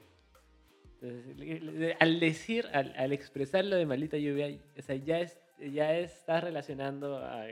Entonces, 1.01 1.37
le- 1.39 1.97
al 2.01 2.19
decir, 2.19 2.67
al, 2.73 2.93
al 2.97 3.13
expresar 3.13 3.65
lo 3.65 3.77
de 3.77 3.87
maldita 3.87 4.17
lluvia, 4.17 4.59
o 4.77 4.83
sea, 4.83 4.97
ya, 4.97 5.21
es, 5.21 5.39
ya 5.73 5.97
estás 5.97 6.43
relacionando 6.43 7.19
a 7.19 7.47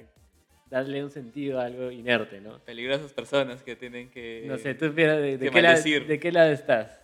darle 0.70 1.02
un 1.02 1.10
sentido 1.10 1.60
a 1.60 1.64
algo 1.64 1.90
inerte, 1.90 2.40
¿no? 2.40 2.58
Peligrosas 2.60 3.12
personas 3.12 3.62
que 3.62 3.76
tienen 3.76 4.10
que... 4.10 4.44
No 4.46 4.58
sé, 4.58 4.74
tú, 4.74 4.92
de, 4.92 5.38
de 5.38 5.50
que 5.50 5.50
qué. 5.50 6.00
¿de 6.00 6.20
qué 6.20 6.32
lado 6.32 6.50
estás? 6.50 6.98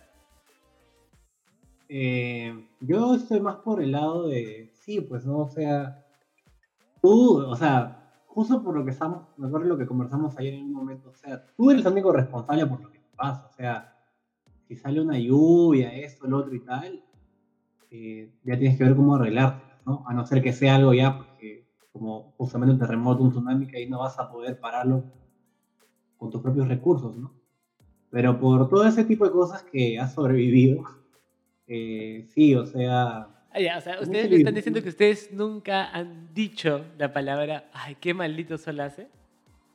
Eh, 1.87 2.67
yo 2.79 3.15
estoy 3.15 3.39
más 3.39 3.57
por 3.57 3.81
el 3.81 3.91
lado 3.91 4.27
de, 4.27 4.71
sí, 4.73 5.01
pues 5.01 5.25
no, 5.25 5.39
o 5.39 5.49
sea, 5.49 6.03
tú, 7.01 7.37
o 7.45 7.55
sea, 7.55 8.23
justo 8.25 8.63
por 8.63 8.75
lo 8.75 8.83
que 8.83 8.91
estamos, 8.91 9.27
me 9.37 9.47
acuerdo 9.47 9.67
lo 9.67 9.77
que 9.77 9.85
conversamos 9.85 10.35
ayer 10.37 10.55
en 10.55 10.65
un 10.65 10.73
momento, 10.73 11.09
o 11.09 11.13
sea, 11.13 11.45
tú 11.55 11.69
eres 11.69 11.85
el 11.85 11.91
único 11.91 12.11
responsable 12.11 12.65
por 12.65 12.81
lo 12.81 12.91
que 12.91 12.99
te 12.99 13.09
pasa, 13.15 13.45
o 13.45 13.53
sea, 13.53 13.95
si 14.67 14.75
sale 14.75 14.99
una 14.99 15.19
lluvia, 15.19 15.93
esto, 15.95 16.27
lo 16.27 16.39
otro 16.39 16.55
y 16.55 16.59
tal, 16.61 17.03
eh, 17.91 18.31
ya 18.43 18.57
tienes 18.57 18.77
que 18.77 18.83
ver 18.83 18.95
cómo 18.95 19.15
arreglártelas, 19.15 19.85
¿no? 19.85 20.03
A 20.07 20.13
no 20.13 20.25
ser 20.25 20.41
que 20.41 20.53
sea 20.53 20.75
algo 20.75 20.93
ya, 20.93 21.17
porque 21.17 21.34
como 21.95 22.33
justamente 22.37 22.73
un 22.73 22.79
terremoto, 22.79 23.23
un 23.23 23.31
tsunami, 23.31 23.67
que 23.67 23.77
ahí 23.77 23.87
no 23.89 23.99
vas 23.99 24.19
a 24.19 24.29
poder 24.29 24.59
pararlo 24.59 25.01
con 26.17 26.29
tus 26.29 26.41
propios 26.41 26.67
recursos, 26.67 27.15
¿no? 27.15 27.31
Pero 28.11 28.37
por 28.37 28.67
todo 28.69 28.85
ese 28.85 29.05
tipo 29.05 29.23
de 29.25 29.31
cosas 29.31 29.63
que 29.63 29.97
has 29.97 30.13
sobrevivido, 30.13 30.83
eh, 31.67 32.27
sí, 32.33 32.53
o 32.53 32.65
sea, 32.65 33.29
Ah, 33.51 33.61
ya, 33.61 33.77
o 33.77 33.81
sea, 33.81 34.01
ustedes 34.01 34.29
me 34.29 34.35
están 34.35 34.53
diciendo 34.53 34.83
que 34.83 34.89
ustedes 34.89 35.31
nunca 35.31 35.89
han 35.91 36.33
dicho 36.33 36.83
la 36.97 37.13
palabra, 37.13 37.69
ay, 37.71 37.95
qué 37.95 38.13
maldito 38.13 38.57
sol 38.57 38.81
hace. 38.81 39.07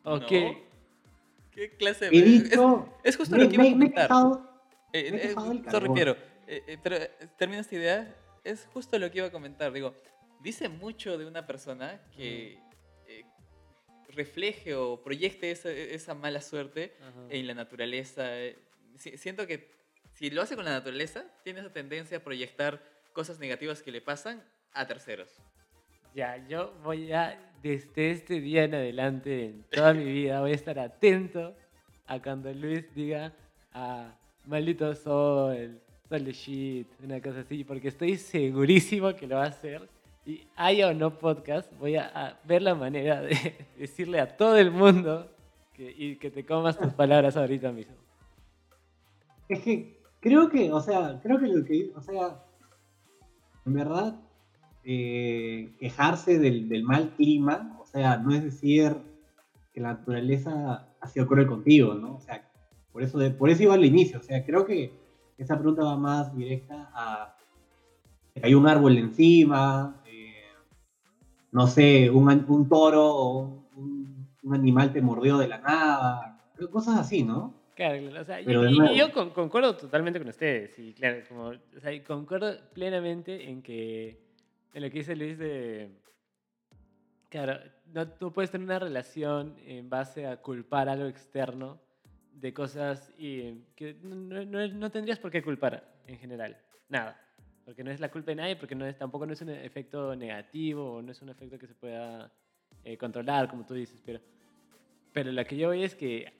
¿O 0.05 0.19
No. 0.19 0.27
qué? 0.27 0.65
¿Qué 1.51 1.71
clase 1.79 2.11
de...? 2.11 2.19
es- 2.19 2.45
dicho, 2.45 2.87
Es, 3.03 3.17
justo 3.17 3.37
me, 3.37 3.45
lo 3.45 3.49
que 3.49 3.55
iba 3.55 3.65
a 3.65 3.67
me- 3.71 3.75
me 3.77 3.87
he 3.87 3.93
comentar. 3.95 4.11
Eh, 4.93 5.11
me 5.13 5.17
he 5.17 5.25
eh, 5.25 5.29
quejado 5.29 5.49
del 5.49 5.59
sorry, 5.65 5.71
calor. 5.87 5.95
Piero. 5.95 6.13
Eh, 6.47 6.63
eh, 6.67 6.79
pero 6.83 6.97
eh, 6.97 7.11
termina 7.39 7.63
esta 7.63 7.75
idea. 7.75 8.15
Es 8.45 8.69
justo 8.75 8.99
lo 8.99 9.11
que 9.11 9.17
iba 9.19 9.29
a 9.29 9.33
comentar. 9.33 9.73
Digo, 9.73 9.95
dice 10.43 10.69
mucho 10.69 11.19
de 11.19 11.27
una 11.27 11.47
persona 11.47 12.01
que 12.17 12.59
eh, 13.07 13.25
refleje 14.09 14.75
o 14.75 15.03
proyecte 15.03 15.51
esa, 15.51 15.71
esa 15.71 16.15
mala 16.15 16.41
suerte 16.41 16.95
Ajá. 17.01 17.27
en 17.31 17.47
la 17.47 17.55
naturaleza. 17.55 18.29
Si- 18.97 19.17
Siento 19.17 19.47
que 19.47 19.71
si 20.15 20.31
lo 20.31 20.43
hace 20.43 20.57
con 20.57 20.65
la 20.65 20.73
naturaleza, 20.73 21.25
tiene 21.45 21.61
esa 21.61 21.73
tendencia 21.73 22.19
a 22.19 22.21
proyectar 22.21 22.83
cosas 23.13 23.39
negativas 23.39 23.83
que 23.83 23.93
le 23.93 24.01
pasan 24.01 24.43
a 24.73 24.87
terceros. 24.87 25.31
Ya, 26.15 26.37
yo 26.49 26.73
voy 26.83 27.13
a, 27.13 27.39
desde 27.63 28.11
este 28.11 28.41
día 28.41 28.65
en 28.65 28.75
adelante, 28.75 29.45
en 29.47 29.63
toda 29.71 29.95
mi 29.95 30.05
vida, 30.05 30.41
voy 30.41 30.51
a 30.53 30.55
estar 30.55 30.79
atento 30.79 31.57
a 32.07 32.21
cuando 32.21 32.53
Luis 32.53 32.93
diga, 32.95 33.33
ah, 33.73 34.13
maldito 34.45 34.93
sol, 34.97 35.81
sol 36.09 36.25
de 36.25 36.33
shit, 36.33 36.89
una 37.05 37.21
cosa 37.23 37.41
así, 37.41 37.63
porque 37.63 37.89
estoy 37.89 38.17
segurísimo 38.17 39.15
que 39.15 39.29
lo 39.29 39.37
va 39.37 39.45
a 39.45 39.49
hacer. 39.49 39.89
Y 40.27 40.47
haya 40.57 40.89
o 40.89 40.95
no 40.95 41.19
podcast, 41.19 41.73
voy 41.79 41.97
a, 41.97 42.39
ver 42.45 42.63
la 42.63 42.75
manera 42.75 43.23
de 43.23 43.67
decirle 43.79 44.21
a 44.21 44.37
todo 44.37 44.57
el 44.57 44.71
mundo 44.71 45.31
que, 45.73 45.91
y 45.97 46.17
que 46.17 46.31
te 46.31 46.45
comas 46.45 46.79
tus 46.79 46.93
palabras 46.93 47.37
ahorita 47.37 47.73
mismo. 47.73 47.95
es 49.49 49.61
que 49.61 49.99
creo 50.21 50.49
que, 50.51 50.71
o 50.73 50.81
sea, 50.81 51.19
creo 51.23 51.39
que 51.39 51.47
lo 51.47 51.65
que, 51.65 51.91
o 51.97 52.03
sea, 52.03 52.45
en 53.65 53.73
verdad, 53.73 54.21
eh, 54.85 55.73
quejarse 55.79 56.39
del, 56.39 56.69
del 56.69 56.85
mal 56.85 57.11
clima, 57.17 57.77
o 57.81 57.87
sea, 57.87 58.19
no 58.19 58.35
es 58.35 58.45
decir 58.45 58.95
que 59.73 59.81
la 59.81 59.95
naturaleza 59.95 60.89
ha 61.01 61.09
sido 61.09 61.27
cruel 61.27 61.47
contigo, 61.47 61.95
¿no? 61.95 62.17
O 62.17 62.21
sea, 62.21 62.47
por 62.93 63.03
eso, 63.03 63.19
de- 63.19 63.31
por 63.31 63.49
eso 63.49 63.63
iba 63.63 63.75
al 63.75 63.85
inicio, 63.85 64.19
o 64.19 64.23
sea, 64.23 64.45
creo 64.45 64.67
que 64.67 64.93
esa 65.39 65.57
pregunta 65.57 65.83
va 65.83 65.97
más 65.97 66.37
directa 66.37 66.91
a 66.93 67.37
hay 68.43 68.55
un 68.55 68.67
árbol 68.67 68.97
encima, 68.97 70.00
no 71.53 71.67
sé, 71.67 72.11
un, 72.11 72.29
un 72.49 72.69
toro 72.69 73.05
o 73.15 73.65
un, 73.77 74.29
un 74.43 74.55
animal 74.55 74.93
te 74.93 75.03
mordió 75.03 75.39
de 75.39 75.49
la 75.49 75.59
nada, 75.59 76.39
cosas 76.71 76.99
así, 76.99 77.23
¿no? 77.23 77.55
Claro, 77.75 77.99
claro, 78.03 78.21
o 78.21 78.25
sea, 78.25 78.41
Pero 78.45 78.69
y, 78.69 78.79
y 78.93 78.99
yo 78.99 79.11
con- 79.13 79.31
concuerdo 79.31 79.75
totalmente 79.77 80.19
con 80.19 80.29
ustedes, 80.29 80.79
y 80.79 80.93
claro, 80.93 81.19
como, 81.29 81.45
o 81.49 81.81
sea, 81.81 82.05
concuerdo 82.05 82.55
plenamente 82.75 83.49
en 83.49 83.63
que, 83.63 84.21
en 84.75 84.83
lo 84.83 84.91
que 84.91 84.99
dice 84.99 85.17
Luis 85.17 85.39
de, 85.39 85.91
claro, 87.29 87.59
no, 87.93 88.07
tú 88.09 88.33
puedes 88.33 88.51
tener 88.51 88.67
una 88.67 88.79
relación 88.79 89.57
en 89.65 89.89
base 89.89 90.27
a 90.27 90.37
culpar 90.37 90.89
algo 90.89 91.07
externo 91.07 91.79
de 92.35 92.53
cosas 92.55 93.13
y 93.19 93.53
que 93.77 93.97
no, 94.03 94.45
no- 94.45 94.69
no 94.69 94.91
tendrías 94.91 95.19
por 95.19 95.31
qué 95.31 95.43
culpar 95.43 95.85
en 96.07 96.19
general, 96.19 96.57
nada, 96.89 97.19
porque 97.65 97.85
no 97.85 97.91
es 97.91 98.01
la 98.01 98.11
culpa 98.11 98.31
de 98.33 98.37
nadie, 98.37 98.57
porque 98.57 98.75
no 98.75 98.87
es, 98.87 98.97
tampoco 98.97 99.27
no 99.27 99.33
es 99.33 99.41
un 99.43 99.51
efecto 99.51 100.15
negativo, 100.17 100.95
o 100.95 101.03
no 101.03 101.13
es 101.13 101.23
un 101.23 101.29
efecto 101.29 101.59
que 101.59 101.67
se 101.67 101.75
pueda 101.75 102.31
eh, 102.85 102.97
controlar, 102.97 103.49
como 103.49 103.65
tú 103.65 103.75
dices, 103.75 104.01
pero, 104.05 104.21
pero 105.13 105.31
lo 105.33 105.45
que 105.45 105.57
yo 105.57 105.69
voy 105.69 105.83
es 105.85 105.95
que 105.95 106.33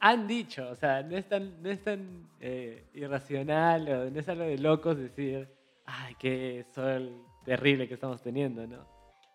han 0.00 0.26
dicho, 0.26 0.68
o 0.70 0.74
sea, 0.74 1.02
no 1.02 1.16
es 1.16 1.28
tan, 1.28 1.62
no 1.62 1.68
es 1.68 1.82
tan 1.82 2.28
eh, 2.40 2.84
irracional 2.94 3.88
o 3.88 4.10
no 4.10 4.18
es 4.18 4.28
algo 4.28 4.44
de 4.44 4.58
locos 4.58 4.96
decir, 4.96 5.48
ay, 5.84 6.14
qué 6.18 6.64
sol 6.74 7.22
terrible 7.44 7.86
que 7.86 7.94
estamos 7.94 8.22
teniendo, 8.22 8.66
¿no? 8.66 8.86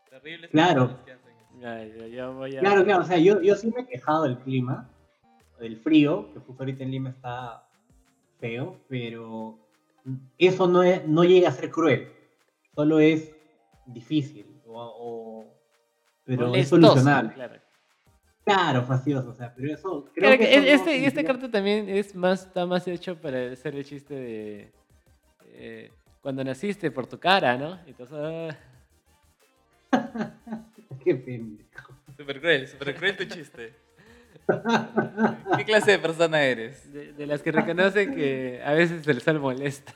Terribles 0.09 0.49
Claro. 0.49 0.87
personas 0.87 1.05
que 1.05 1.11
hacen 1.11 1.37
eso. 1.37 1.59
Ya, 1.59 1.83
yo, 1.85 2.07
yo 2.07 2.33
voy 2.33 2.55
a... 2.55 2.59
Claro, 2.61 2.83
claro, 2.83 3.03
o 3.03 3.05
sea, 3.05 3.17
yo, 3.17 3.41
yo 3.41 3.55
sí 3.55 3.71
me 3.75 3.81
he 3.81 3.87
quejado 3.87 4.23
del 4.23 4.37
clima, 4.39 4.89
del 5.59 5.77
frío, 5.77 6.33
que 6.33 6.39
justo 6.39 6.63
ahorita 6.63 6.83
en 6.83 6.91
Lima 6.91 7.09
está 7.11 7.67
feo, 8.39 8.79
pero 8.87 9.59
eso 10.37 10.67
no, 10.67 10.83
es, 10.83 11.07
no 11.07 11.23
llega 11.23 11.49
a 11.49 11.51
ser 11.51 11.69
cruel, 11.71 12.11
solo 12.75 12.99
es 12.99 13.35
difícil, 13.85 14.61
o, 14.65 14.81
o- 14.81 15.55
pero 16.23 16.53
es 16.55 16.67
solucionable. 16.69 17.33
Claro. 17.33 17.55
Claro, 18.43 18.83
facioso, 18.83 19.29
o 19.29 19.33
sea, 19.33 19.53
pero 19.55 19.73
eso 19.73 20.05
creo 20.13 20.29
Claro 20.29 20.37
que 20.37 20.45
que 20.49 20.53
eso 20.55 20.61
no 20.85 20.91
este, 20.91 21.05
este 21.07 21.23
carta 21.23 21.49
también 21.49 21.89
es 21.89 22.13
más, 22.15 22.45
está 22.45 22.65
más 22.67 22.87
hecho 22.87 23.19
para 23.19 23.51
hacer 23.51 23.75
el 23.75 23.83
chiste 23.83 24.13
de 24.13 24.71
eh, 25.47 25.91
cuando 26.21 26.43
naciste 26.43 26.91
por 26.91 27.07
tu 27.07 27.17
cara, 27.19 27.57
¿no? 27.57 27.79
Entonces, 27.87 28.15
ah, 28.19 28.55
Qué 31.03 31.15
pendejo. 31.15 31.93
Súper 32.17 32.39
cruel, 32.39 32.67
súper 32.67 32.95
cruel 32.95 33.17
tu 33.17 33.25
chiste. 33.25 33.73
¿Qué 35.57 35.65
clase 35.65 35.91
de 35.91 35.99
persona 35.99 36.43
eres? 36.43 36.91
de, 36.93 37.13
de 37.13 37.25
las 37.27 37.41
que 37.41 37.51
reconocen 37.51 38.13
que 38.15 38.61
a 38.63 38.73
veces 38.73 39.07
el 39.07 39.21
sol 39.21 39.39
molesta. 39.39 39.93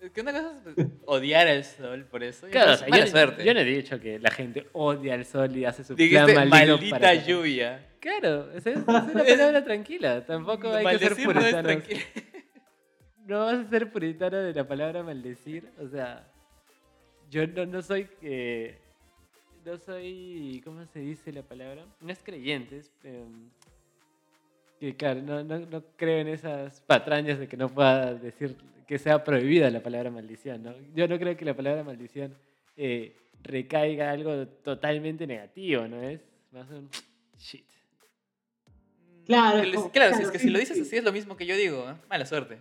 Es 0.00 0.10
que 0.10 0.20
una 0.20 0.32
cosa 0.32 0.52
es 0.76 0.86
odiar 1.06 1.46
al 1.46 1.64
sol 1.64 2.04
por 2.10 2.24
eso. 2.24 2.48
Claro, 2.50 2.72
o 2.72 2.76
sea, 2.76 2.88
mala 2.88 3.04
yo, 3.04 3.10
suerte. 3.10 3.44
yo 3.44 3.54
no 3.54 3.60
he 3.60 3.64
dicho 3.64 4.00
que 4.00 4.18
la 4.18 4.30
gente 4.32 4.66
odia 4.72 5.14
al 5.14 5.24
sol 5.24 5.56
y 5.56 5.64
hace 5.64 5.84
su 5.84 5.94
Dijiste 5.94 6.32
plan 6.32 6.48
maligno 6.48 6.74
maldita 6.76 6.98
para- 6.98 7.14
lluvia. 7.14 7.88
Claro, 8.00 8.50
es, 8.52 8.66
es 8.66 8.78
una 8.78 9.06
palabra 9.12 9.62
tranquila. 9.64 10.26
Tampoco 10.26 10.72
hay 10.74 10.98
que 10.98 11.08
ser 11.08 11.18
no 11.18 11.24
puritanos. 11.32 11.82
No 13.24 13.44
vas 13.46 13.64
a 13.64 13.70
ser 13.70 13.92
puritano 13.92 14.36
de 14.38 14.52
la 14.52 14.66
palabra 14.66 15.04
maldecir. 15.04 15.70
O 15.78 15.86
sea, 15.86 16.26
yo 17.30 17.46
no, 17.46 17.64
no 17.66 17.80
soy 17.80 18.06
que. 18.20 18.80
No 19.64 19.76
soy. 19.78 20.60
¿Cómo 20.64 20.84
se 20.86 20.98
dice 20.98 21.32
la 21.32 21.42
palabra? 21.42 21.84
No 22.00 22.10
es 22.12 22.18
creyentes. 22.20 22.90
em, 23.04 23.48
que 24.82 24.96
claro, 24.96 25.22
no, 25.22 25.44
no, 25.44 25.60
no 25.60 25.84
creo 25.96 26.18
en 26.18 26.26
esas 26.26 26.80
patrañas 26.80 27.38
de 27.38 27.46
que 27.46 27.56
no 27.56 27.68
pueda 27.68 28.14
decir 28.14 28.56
que 28.88 28.98
sea 28.98 29.22
prohibida 29.22 29.70
la 29.70 29.80
palabra 29.80 30.10
maldición. 30.10 30.60
¿no? 30.64 30.74
Yo 30.92 31.06
no 31.06 31.20
creo 31.20 31.36
que 31.36 31.44
la 31.44 31.54
palabra 31.54 31.84
maldición 31.84 32.34
eh, 32.76 33.14
recaiga 33.44 34.10
algo 34.10 34.44
totalmente 34.48 35.24
negativo, 35.24 35.86
¿no 35.86 36.02
es? 36.02 36.20
Más 36.50 36.68
un 36.70 36.90
shit. 37.38 37.64
Claro, 39.24 39.60
Pero 39.62 39.92
claro, 39.92 40.16
si 40.16 40.22
es 40.24 40.30
que 40.32 40.40
sí, 40.40 40.46
si 40.46 40.50
lo 40.50 40.58
dices 40.58 40.76
sí. 40.76 40.82
así 40.82 40.96
es 40.96 41.04
lo 41.04 41.12
mismo 41.12 41.36
que 41.36 41.46
yo 41.46 41.56
digo. 41.56 41.88
¿eh? 41.88 41.94
Mala 42.10 42.26
suerte. 42.26 42.58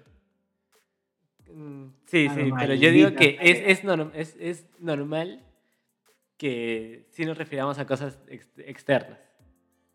Mm, 1.52 1.88
Sí, 2.06 2.28
sí, 2.30 2.52
pero 2.60 2.76
yo 2.76 2.92
digo 2.92 3.14
que 3.16 3.40
es, 3.42 3.80
es, 3.80 3.84
norm- 3.84 4.12
es, 4.14 4.36
es 4.40 4.68
normal 4.80 5.42
que 6.38 7.08
sí 7.10 7.26
nos 7.26 7.36
refiramos 7.36 7.80
a 7.80 7.88
cosas 7.88 8.20
ex- 8.28 8.48
externas, 8.60 9.20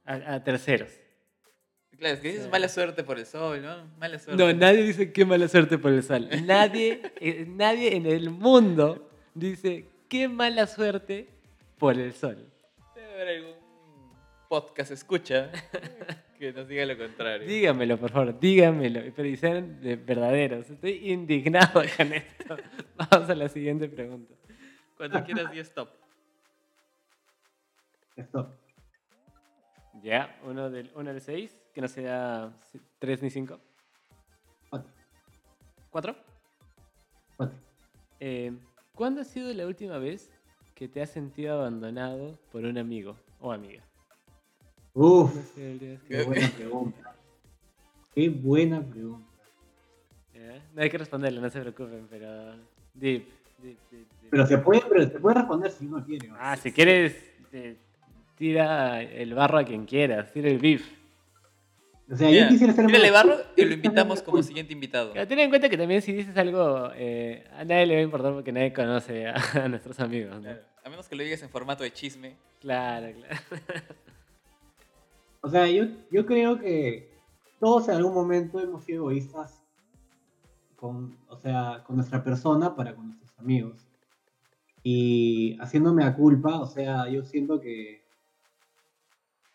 a, 0.04 0.34
a 0.34 0.42
terceros. 0.44 0.90
Claro, 1.98 2.14
es 2.14 2.20
que 2.20 2.28
dices 2.28 2.44
Sí. 2.44 2.50
mala 2.50 2.68
suerte 2.68 3.04
por 3.04 3.18
el 3.18 3.26
sol, 3.26 3.62
¿no? 3.62 3.84
Mala 3.98 4.18
suerte. 4.18 4.42
No, 4.42 4.52
nadie 4.52 4.82
dice 4.82 5.12
qué 5.12 5.24
mala 5.24 5.48
suerte 5.48 5.78
por 5.78 5.92
el 5.92 6.02
sol. 6.02 6.28
Nadie, 6.44 7.00
eh, 7.20 7.46
nadie 7.48 7.96
en 7.96 8.06
el 8.06 8.30
mundo 8.30 9.08
dice 9.34 9.86
qué 10.08 10.28
mala 10.28 10.66
suerte 10.66 11.28
por 11.78 11.94
el 11.98 12.12
sol. 12.12 12.52
Debe 12.94 13.12
haber 13.14 13.28
algún 13.28 13.54
podcast 14.48 14.90
escucha 14.92 15.50
que 16.38 16.52
nos 16.52 16.68
diga 16.68 16.84
lo 16.84 16.98
contrario. 16.98 17.48
Dígamelo, 17.48 17.96
por 17.98 18.10
favor, 18.10 18.38
dígamelo. 18.38 19.00
Pero 19.14 19.36
sean 19.38 19.80
de 19.80 19.96
verdaderos. 19.96 20.68
Estoy 20.68 21.10
indignado 21.10 21.82
con 21.96 22.12
esto. 22.12 22.56
Vamos 22.96 23.30
a 23.30 23.34
la 23.34 23.48
siguiente 23.48 23.88
pregunta. 23.88 24.34
Cuando 24.98 25.24
quieras, 25.24 25.50
di 25.50 25.58
stop. 25.60 25.88
Stop. 28.16 28.54
Ya, 30.02 30.38
uno 30.44 30.70
del, 30.70 30.90
uno 30.94 31.10
del 31.12 31.20
seis, 31.20 31.54
que 31.76 31.82
no 31.82 31.88
sea 31.88 32.50
si- 32.72 32.80
tres 32.98 33.20
ni 33.22 33.28
cinco. 33.28 33.60
Cuatro. 34.70 34.90
¿Cuatro? 35.90 36.16
Cuatro. 37.36 37.58
Eh, 38.18 38.50
¿Cuándo 38.94 39.20
ha 39.20 39.24
sido 39.24 39.52
la 39.52 39.66
última 39.66 39.98
vez 39.98 40.32
que 40.74 40.88
te 40.88 41.02
has 41.02 41.10
sentido 41.10 41.52
abandonado 41.52 42.38
por 42.50 42.64
un 42.64 42.78
amigo 42.78 43.14
o 43.40 43.52
amiga? 43.52 43.82
Uf, 44.94 45.34
No 45.36 45.42
sé, 45.42 45.98
qué 46.08 46.24
buena 46.24 46.48
pregunta. 46.56 47.14
Qué 48.14 48.28
buena 48.30 48.80
pregunta. 48.82 49.28
Ya, 50.32 50.64
No 50.72 50.80
hay 50.80 50.88
que 50.88 50.96
responderlo, 50.96 51.42
no 51.42 51.50
se 51.50 51.60
preocupen, 51.60 52.06
pero... 52.08 52.54
Deep, 52.94 53.28
deep, 53.58 53.78
deep, 53.90 54.08
deep. 54.22 54.30
Pero 54.30 54.46
se 54.46 54.56
puede, 54.56 54.80
pero 54.88 55.02
se 55.10 55.20
puede 55.20 55.34
responder 55.34 55.70
si 55.72 55.84
uno 55.84 56.02
quiere. 56.02 56.30
Ah, 56.38 56.56
si 56.56 56.72
quieres, 56.72 57.14
eh, 57.52 57.76
tira 58.34 59.02
el 59.02 59.34
barro 59.34 59.58
a 59.58 59.64
quien 59.64 59.84
quieras, 59.84 60.32
tira 60.32 60.48
el 60.48 60.58
beef. 60.58 61.04
O 62.08 62.14
sea, 62.16 62.30
yo 62.30 62.48
quisiera 62.48 62.72
ser 62.72 62.86
tírale 62.86 63.10
más- 63.10 63.26
barro 63.26 63.42
y 63.56 63.64
lo 63.64 63.74
invitamos 63.74 64.22
como 64.22 64.42
siguiente 64.42 64.72
invitado. 64.72 65.12
Pero 65.12 65.26
ten 65.26 65.38
en 65.40 65.50
cuenta 65.50 65.68
que 65.68 65.76
también 65.76 66.02
si 66.02 66.12
dices 66.12 66.36
algo, 66.36 66.90
eh, 66.94 67.44
a 67.52 67.64
nadie 67.64 67.86
le 67.86 67.94
va 67.94 68.00
a 68.00 68.04
importar 68.04 68.32
porque 68.32 68.52
nadie 68.52 68.72
conoce 68.72 69.26
a, 69.26 69.34
a 69.64 69.68
nuestros 69.68 69.98
amigos, 69.98 70.36
¿no? 70.36 70.42
Claro, 70.42 70.60
A 70.84 70.88
menos 70.90 71.08
que 71.08 71.16
lo 71.16 71.24
digas 71.24 71.42
en 71.42 71.50
formato 71.50 71.82
de 71.82 71.92
chisme. 71.92 72.36
Claro, 72.60 73.08
claro. 73.12 73.36
O 75.42 75.48
sea, 75.48 75.68
yo, 75.68 75.84
yo 76.10 76.26
creo 76.26 76.58
que 76.58 77.08
todos 77.60 77.88
en 77.88 77.94
algún 77.96 78.14
momento 78.14 78.58
hemos 78.60 78.82
sido 78.84 78.98
egoístas 79.02 79.62
con, 80.74 81.16
o 81.28 81.36
sea, 81.36 81.82
con 81.86 81.96
nuestra 81.96 82.24
persona 82.24 82.74
para 82.74 82.94
con 82.96 83.06
nuestros 83.06 83.38
amigos. 83.38 83.86
Y 84.82 85.56
haciéndome 85.60 86.04
a 86.04 86.14
culpa, 86.14 86.58
o 86.60 86.66
sea, 86.66 87.08
yo 87.08 87.22
siento 87.24 87.60
que, 87.60 88.04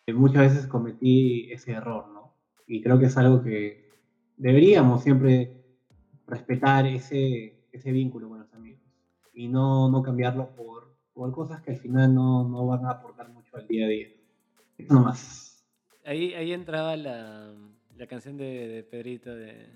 que 0.06 0.12
muchas 0.14 0.42
veces 0.54 0.66
cometí 0.66 1.50
ese 1.52 1.72
error, 1.72 2.08
¿no? 2.08 2.11
Y 2.72 2.80
creo 2.80 2.98
que 2.98 3.04
es 3.04 3.16
algo 3.18 3.42
que 3.42 3.90
deberíamos 4.38 5.02
siempre 5.02 5.62
respetar 6.26 6.86
ese, 6.86 7.66
ese 7.70 7.92
vínculo 7.92 8.30
con 8.30 8.38
los 8.38 8.54
amigos 8.54 8.80
y 9.34 9.46
no, 9.48 9.90
no 9.90 10.02
cambiarlo 10.02 10.54
por, 10.56 10.96
por 11.12 11.30
cosas 11.32 11.60
que 11.60 11.72
al 11.72 11.76
final 11.76 12.14
no, 12.14 12.48
no 12.48 12.66
van 12.66 12.86
a 12.86 12.92
aportar 12.92 13.28
mucho 13.28 13.58
al 13.58 13.66
día 13.68 13.84
a 13.84 13.88
día. 13.90 14.08
Eso 14.78 14.94
nomás. 14.94 15.66
Ahí, 16.06 16.32
ahí 16.32 16.54
entraba 16.54 16.96
la, 16.96 17.54
la 17.94 18.06
canción 18.06 18.38
de, 18.38 18.68
de 18.68 18.82
Pedrito 18.84 19.34
de... 19.36 19.66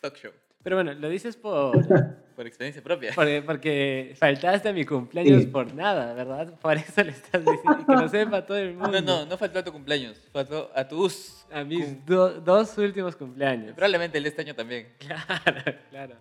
Talk 0.00 0.14
show. 0.14 0.30
Pero 0.62 0.76
bueno, 0.76 0.92
lo 0.94 1.08
dices 1.08 1.36
por, 1.36 1.76
Por 2.36 2.46
experiencia 2.46 2.82
propia. 2.82 3.12
porque, 3.14 3.42
porque 3.44 4.14
faltaste 4.18 4.68
a 4.68 4.72
mi 4.72 4.84
cumpleaños 4.86 5.42
Sí. 5.42 5.46
por 5.48 5.74
nada, 5.74 6.14
¿verdad? 6.14 6.54
Por 6.60 6.76
eso 6.76 7.02
le 7.04 7.10
estás 7.10 7.44
diciendo 7.44 7.84
que 7.86 7.92
lo 7.94 8.08
sepa 8.08 8.46
todo 8.46 8.56
el 8.58 8.74
mundo. 8.74 8.92
No, 9.02 9.20
no, 9.20 9.26
no 9.26 9.36
faltó 9.36 9.58
a 9.58 9.64
tu 9.64 9.72
cumpleaños. 9.72 10.18
Faltó 10.32 10.70
a 10.74 10.86
tus. 10.88 11.44
A 11.52 11.62
mis 11.64 11.84
cum- 11.84 12.04
do- 12.06 12.40
dos 12.40 12.78
últimos 12.78 13.16
cumpleaños. 13.16 13.74
Probablemente 13.74 14.16
el 14.18 14.24
de 14.24 14.30
este 14.30 14.42
año 14.42 14.54
también. 14.54 14.88
Claro, 14.98 15.78
claro. 15.90 16.14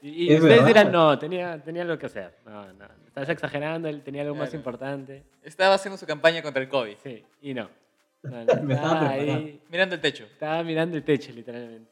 Y, 0.00 0.24
y 0.26 0.32
Es 0.32 0.40
ustedes 0.40 0.56
verdad. 0.64 0.66
dirán, 0.68 0.92
no, 0.92 1.18
tenía, 1.18 1.62
tenía 1.62 1.82
algo 1.82 1.98
que 1.98 2.06
hacer. 2.06 2.34
No, 2.46 2.72
no, 2.74 2.86
estás 3.06 3.28
exagerando, 3.30 3.88
él 3.88 4.02
tenía 4.02 4.22
algo 4.22 4.34
más 4.34 4.50
Claro. 4.50 4.58
importante. 4.58 5.22
Estaba 5.42 5.74
haciendo 5.74 5.96
su 5.98 6.06
campaña 6.06 6.42
contra 6.42 6.62
el 6.62 6.68
COVID. 6.68 6.96
Sí, 7.02 7.24
y 7.42 7.52
no. 7.54 7.68
No, 8.22 8.44
no, 8.44 8.52
estaba 8.74 9.10
ahí, 9.10 9.60
Mirando 9.70 9.94
el 9.96 10.00
techo. 10.00 10.24
estaba 10.24 10.62
mirando 10.62 10.96
el 10.96 11.02
techo, 11.04 11.32
literalmente. 11.32 11.90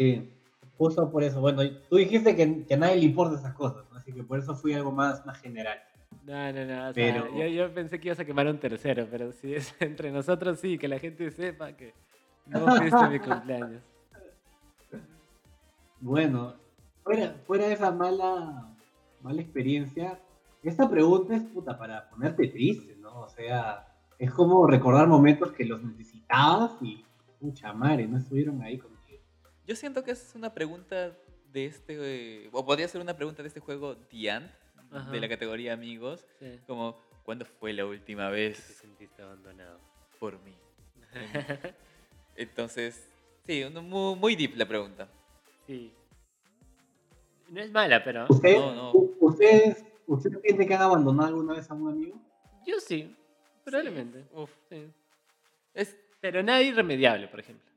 Sí, 0.00 0.32
justo 0.78 1.10
por 1.10 1.22
eso. 1.22 1.42
Bueno, 1.42 1.60
tú 1.90 1.96
dijiste 1.96 2.34
que, 2.34 2.64
que 2.64 2.72
a 2.72 2.78
nadie 2.78 2.96
le 2.96 3.04
importa 3.04 3.36
esas 3.38 3.52
cosas, 3.52 3.84
¿no? 3.92 3.98
así 3.98 4.14
que 4.14 4.24
por 4.24 4.38
eso 4.38 4.54
fui 4.54 4.72
algo 4.72 4.90
más, 4.90 5.26
más 5.26 5.38
general. 5.42 5.78
No, 6.24 6.50
no, 6.54 6.64
no. 6.64 6.88
o 6.88 6.92
sea, 6.92 6.92
Pero- 6.94 7.36
yo, 7.36 7.46
yo 7.46 7.74
pensé 7.74 8.00
que 8.00 8.08
ibas 8.08 8.18
a 8.18 8.24
quemar 8.24 8.46
un 8.46 8.56
tercero, 8.58 9.06
pero 9.10 9.30
si 9.32 9.52
es 9.54 9.74
entre 9.80 10.10
nosotros, 10.10 10.58
sí, 10.58 10.78
que 10.78 10.88
la 10.88 10.98
gente 10.98 11.30
sepa 11.30 11.72
que 11.74 11.92
no 12.46 12.60
fuiste 12.76 13.08
mi 13.10 13.18
cumpleaños. 13.20 13.82
Bueno, 16.00 16.54
fuera, 17.04 17.34
fuera 17.46 17.66
de 17.66 17.74
esa 17.74 17.90
mala, 17.90 18.74
mala 19.20 19.42
experiencia, 19.42 20.18
esta 20.62 20.88
pregunta 20.88 21.36
es 21.36 21.42
puta 21.42 21.76
para 21.76 22.08
ponerte 22.08 22.48
triste, 22.48 22.96
¿no? 22.96 23.20
O 23.20 23.28
sea, 23.28 23.86
es 24.18 24.30
como 24.30 24.66
recordar 24.66 25.06
momentos 25.08 25.52
que 25.52 25.66
los 25.66 25.82
necesitabas 25.82 26.72
y, 26.80 27.04
mucha 27.42 27.74
madre, 27.74 28.06
no 28.06 28.16
estuvieron 28.16 28.62
ahí 28.62 28.78
contigo. 28.78 28.89
Yo 29.70 29.76
siento 29.76 30.02
que 30.02 30.10
es 30.10 30.32
una 30.34 30.52
pregunta 30.52 31.16
de 31.52 31.66
este, 31.66 31.94
eh, 32.00 32.50
o 32.50 32.66
podría 32.66 32.88
ser 32.88 33.00
una 33.00 33.14
pregunta 33.14 33.40
de 33.40 33.46
este 33.46 33.60
juego 33.60 33.96
The 33.96 34.28
Ant, 34.28 34.50
Ajá. 34.90 35.08
de 35.12 35.20
la 35.20 35.28
categoría 35.28 35.74
amigos, 35.74 36.26
Sí. 36.40 36.58
como, 36.66 36.98
¿cuándo 37.22 37.44
fue 37.44 37.72
la 37.72 37.86
última 37.86 38.26
Te 38.30 38.32
vez 38.34 38.56
sentiste 38.58 39.22
abandonado. 39.22 39.78
por 40.18 40.40
mí? 40.40 40.56
Entonces, 42.34 43.00
sí, 43.46 43.64
muy, 43.80 44.16
muy 44.16 44.34
deep 44.34 44.56
la 44.56 44.66
pregunta. 44.66 45.06
sí. 45.68 45.92
No 47.48 47.60
es 47.60 47.70
mala, 47.70 48.02
pero 48.02 48.26
¿Ustedes, 48.28 48.58
No, 48.58 48.74
no. 48.74 48.92
¿Ustedes, 49.20 49.84
¿Ustedes 50.08 50.36
sienten 50.42 50.66
que 50.66 50.74
han 50.74 50.82
abandonado 50.82 51.28
alguna 51.28 51.54
vez 51.54 51.70
a 51.70 51.74
un 51.74 51.90
amigo? 51.90 52.20
yo 52.66 52.80
sí, 52.80 53.14
probablemente. 53.64 54.24
Uf, 54.34 54.50
sí. 54.68 54.90
es, 55.74 55.96
Pero 56.20 56.42
nada 56.42 56.60
irremediable, 56.60 57.28
por 57.28 57.38
ejemplo. 57.38 57.69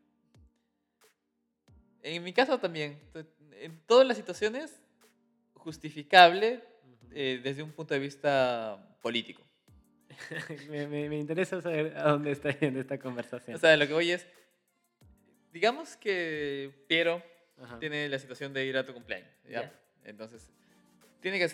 En 2.04 2.24
mi 2.24 2.34
caso 2.34 2.60
también, 2.60 3.00
en 3.60 3.80
todas 3.88 4.06
las 4.08 4.18
situaciones, 4.18 4.80
justificable 5.56 6.62
eh, 7.12 7.40
desde 7.44 7.64
un 7.64 7.72
punto 7.72 7.94
de 7.94 8.00
vista 8.00 8.98
político. 9.02 9.42
me, 10.70 10.88
me- 10.88 11.10
me 11.10 11.18
interesa 11.18 11.62
saber 11.62 11.96
a 11.98 12.10
dónde 12.12 12.32
está 12.32 12.52
yendo 12.60 12.80
esta 12.80 12.98
conversación. 13.00 13.56
O 13.56 13.60
sea, 13.60 13.76
lo 13.78 13.88
que 13.88 13.94
voy 13.94 14.12
es, 14.12 14.28
digamos 15.52 15.96
que 15.98 16.72
Piero 16.88 17.22
Ajá. 17.62 17.80
tiene 17.80 18.10
la 18.10 18.20
situación 18.20 18.54
de 18.54 18.66
ir 18.66 18.78
a 18.78 18.86
tu 18.86 18.94
cumpleaños. 18.94 19.30
Entonces, 20.06 20.50
tiene 21.22 21.40
que 21.40 21.46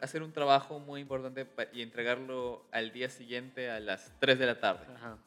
hacer 0.00 0.22
un 0.22 0.32
trabajo 0.32 0.78
muy 0.80 1.02
importante 1.02 1.46
y 1.74 1.82
entregarlo 1.82 2.66
al 2.72 2.92
día 2.92 3.10
siguiente 3.10 3.70
a 3.70 3.78
las 3.78 4.10
3 4.20 4.38
de 4.38 4.46
la 4.46 4.58
tarde. 4.60 4.86
Ajá. 4.94 5.18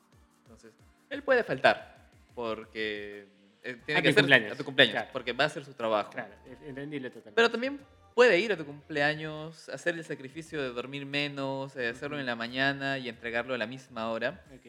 Entonces, 0.44 0.74
él 1.12 1.22
puede 1.22 1.44
faltar 1.44 2.10
porque 2.34 3.28
tiene 3.62 4.00
A 4.00 4.02
que 4.02 4.10
hacer 4.10 4.16
cumpleaños, 4.24 4.52
a 4.52 4.56
tu 4.56 4.64
cumpleaños, 4.66 4.94
claro. 4.96 5.10
porque 5.14 5.34
va 5.34 5.44
a 5.46 5.48
hacer 5.48 5.64
su 5.66 5.74
trabajo. 5.74 6.12
Claro, 6.12 6.34
entendible 6.66 7.10
totalmente. 7.10 7.36
Pero 7.36 7.50
también 7.52 7.80
puede 8.16 8.40
ir 8.40 8.52
a 8.52 8.58
tu 8.58 8.66
cumpleaños, 8.66 9.70
hacer 9.70 9.96
el 9.96 10.04
sacrificio 10.04 10.62
de 10.62 10.70
dormir 10.70 11.06
menos, 11.06 11.76
eh, 11.76 11.90
hacerlo 11.90 12.16
Ujú. 12.18 12.22
en 12.22 12.26
la 12.26 12.36
mañana 12.36 12.98
y 12.98 13.08
entregarlo 13.10 13.54
a 13.54 13.58
la 13.58 13.68
misma 13.68 14.10
hora. 14.12 14.44
Ok, 14.54 14.66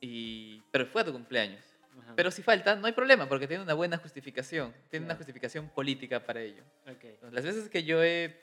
Y... 0.00 0.62
Pero 0.70 0.86
fue 0.86 1.02
a 1.02 1.04
tu 1.04 1.12
cumpleaños. 1.12 1.62
ajá. 2.02 2.14
Pero 2.16 2.30
si 2.30 2.42
falta, 2.42 2.74
no 2.76 2.86
hay 2.86 2.92
problema, 2.92 3.28
porque 3.28 3.46
tiene 3.46 3.62
una 3.62 3.74
buena 3.74 3.98
justificación. 3.98 4.72
Tiene 4.90 5.04
una 5.06 5.14
justificación 5.16 5.68
política 5.68 6.24
para 6.24 6.40
ello. 6.40 6.62
Ok. 6.86 7.04
Entonces, 7.04 7.32
las 7.32 7.44
veces 7.44 7.68
que 7.68 7.84
yo 7.84 8.02
he, 8.02 8.34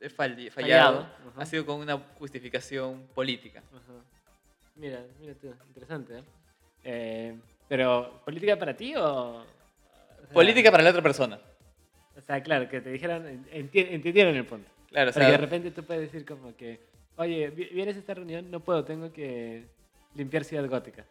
he 0.00 0.08
Fallado, 0.08 0.50
fallado, 0.52 1.00
ajá. 1.00 1.42
ha 1.42 1.46
sido 1.46 1.66
con 1.66 1.80
una 1.80 1.98
justificación 2.18 3.06
política. 3.14 3.62
Mira, 4.76 5.04
mira 5.20 5.34
tú, 5.34 5.54
interesante. 5.68 6.18
¿eh? 6.18 6.24
Eh, 6.84 7.36
pero, 7.72 8.20
¿política 8.26 8.58
para 8.58 8.76
ti 8.76 8.94
o...? 8.96 9.42
sea, 10.20 10.28
Política 10.34 10.70
para 10.70 10.82
la 10.82 10.90
otra 10.90 11.00
persona. 11.00 11.40
O 12.14 12.20
sea, 12.20 12.42
claro, 12.42 12.68
que 12.68 12.82
te 12.82 12.90
dijeron, 12.90 13.24
enti- 13.50 13.86
entendieron 13.90 14.34
el 14.36 14.44
punto. 14.44 14.70
Claro, 14.90 15.08
o 15.08 15.12
Porque 15.14 15.24
de 15.24 15.30
sea, 15.32 15.38
repente 15.40 15.70
tú 15.70 15.82
puedes 15.82 16.02
decir 16.02 16.26
como 16.26 16.54
que, 16.54 16.80
oye, 17.16 17.48
vi- 17.48 17.70
vienes 17.72 17.96
a 17.96 18.00
esta 18.00 18.12
reunión, 18.12 18.50
no 18.50 18.60
puedo, 18.60 18.84
tengo 18.84 19.10
que 19.10 19.64
limpiar 20.14 20.44
Ciudad 20.44 20.68
Gótica. 20.68 21.06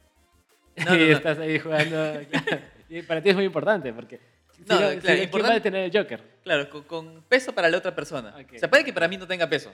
No, 0.85 0.95
y 0.95 0.99
no, 0.99 1.05
no. 1.07 1.11
estás 1.17 1.39
ahí 1.39 1.57
jugando. 1.57 1.95
claro. 2.29 2.61
Y 2.89 3.01
para 3.01 3.23
ti 3.23 3.29
es 3.29 3.35
muy 3.35 3.45
importante, 3.45 3.91
porque 3.91 4.19
si 4.51 4.61
No, 4.61 4.75
no, 4.75 4.79
claro, 4.81 4.91
si 4.91 4.95
no, 4.97 5.01
¿quién 5.01 5.07
va 5.17 5.21
a 5.21 5.23
importante- 5.23 5.53
detener 5.55 5.83
el 5.85 5.97
Joker? 5.97 6.21
claro 6.43 6.69
con, 6.69 6.83
con 6.83 7.23
peso 7.23 7.53
para 7.55 7.69
la 7.69 7.77
otra 7.79 7.95
persona. 7.95 8.35
Ok. 8.39 8.53
O 8.55 8.59
sea, 8.59 8.69
puede 8.69 8.83
que 8.85 8.93
para 8.93 9.07
mí 9.07 9.17
no 9.17 9.25
tenga 9.27 9.49
peso. 9.49 9.73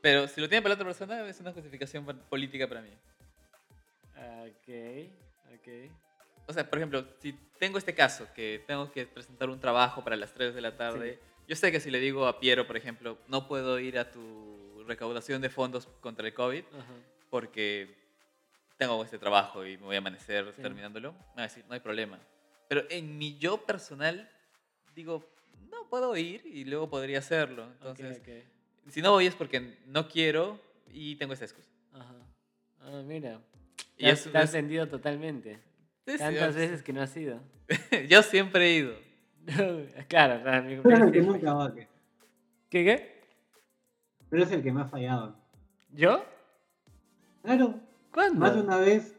Pero 0.00 0.26
si 0.28 0.40
lo 0.40 0.48
tiene 0.48 0.62
para 0.62 0.70
la 0.70 0.74
otra 0.76 0.86
persona, 0.86 1.28
es 1.28 1.38
una 1.40 1.52
justificación 1.52 2.06
política 2.30 2.66
para 2.66 2.80
mí. 2.80 2.90
Ok, 4.16 4.68
ok. 5.54 5.68
O 6.46 6.52
sea, 6.52 6.68
por 6.68 6.78
ejemplo, 6.78 7.06
si 7.20 7.32
tengo 7.58 7.78
este 7.78 7.94
caso, 7.94 8.26
que 8.34 8.62
tengo 8.66 8.90
que 8.90 9.06
presentar 9.06 9.48
un 9.48 9.60
trabajo 9.60 10.02
para 10.02 10.16
las 10.16 10.32
3 10.32 10.54
de 10.54 10.60
la 10.60 10.76
tarde, 10.76 11.18
yo 11.46 11.56
sé 11.56 11.70
que 11.72 11.80
si 11.80 11.90
le 11.90 12.00
digo 12.00 12.26
a 12.26 12.40
Piero, 12.40 12.66
por 12.66 12.76
ejemplo, 12.76 13.18
no 13.28 13.46
puedo 13.46 13.78
ir 13.78 13.98
a 13.98 14.10
tu 14.10 14.82
recaudación 14.86 15.40
de 15.40 15.48
fondos 15.50 15.86
contra 16.00 16.26
el 16.26 16.34
COVID 16.34 16.64
Ajá. 16.74 16.92
porque 17.30 17.94
tengo 18.76 19.02
este 19.04 19.18
trabajo 19.18 19.64
y 19.64 19.76
me 19.78 19.84
voy 19.84 19.94
a 19.94 19.98
amanecer 19.98 20.52
Sí. 20.56 20.62
terminándolo, 20.62 21.12
me 21.12 21.18
va 21.36 21.42
a 21.42 21.42
decir, 21.42 21.64
no 21.68 21.74
hay 21.74 21.80
problema. 21.80 22.18
Pero 22.68 22.82
en 22.90 23.16
mi 23.18 23.38
yo 23.38 23.58
personal, 23.64 24.28
digo, 24.96 25.24
no 25.70 25.88
puedo 25.88 26.16
ir 26.16 26.44
y 26.46 26.64
luego 26.64 26.90
podría 26.90 27.18
hacerlo. 27.20 27.64
Entonces, 27.74 28.18
ok, 28.18 28.28
ok. 28.86 28.90
si 28.92 29.00
no 29.02 29.12
voy 29.12 29.26
es 29.26 29.34
porque 29.36 29.78
no 29.86 30.08
quiero 30.08 30.58
y 30.90 31.14
tengo 31.16 31.34
esa 31.34 31.44
excusa. 31.44 31.70
Ajá. 31.92 32.14
Ah, 32.80 33.02
mira. 33.04 33.40
Y 33.96 34.04
Te 34.04 34.10
es- 34.10 34.30
te 34.30 34.36
has 34.38 34.44
es- 34.46 34.52
vendido 34.52 34.88
totalmente. 34.88 35.60
Tantas 36.04 36.54
veces 36.54 36.82
que 36.82 36.92
no 36.92 37.02
has 37.02 37.16
ido. 37.16 37.40
Yo 38.08 38.22
siempre 38.22 38.66
he 38.66 38.76
ido. 38.78 38.94
claro, 40.08 40.42
claro, 40.42 40.64
mi 40.64 40.76
Tú 40.76 40.88
eres 40.88 41.00
el 41.02 41.12
que 41.12 41.22
nunca 41.22 41.54
va, 41.54 41.74
¿Qué, 41.74 41.88
qué? 42.84 43.22
Tú 44.30 44.36
eres 44.36 44.50
el 44.52 44.62
que 44.62 44.72
me 44.72 44.82
ha 44.82 44.86
fallado. 44.86 45.36
¿Yo? 45.92 46.24
Claro, 47.42 47.74
¿Cuándo? 48.12 48.38
más 48.40 48.54
de 48.54 48.62
una 48.62 48.76
vez, 48.78 49.14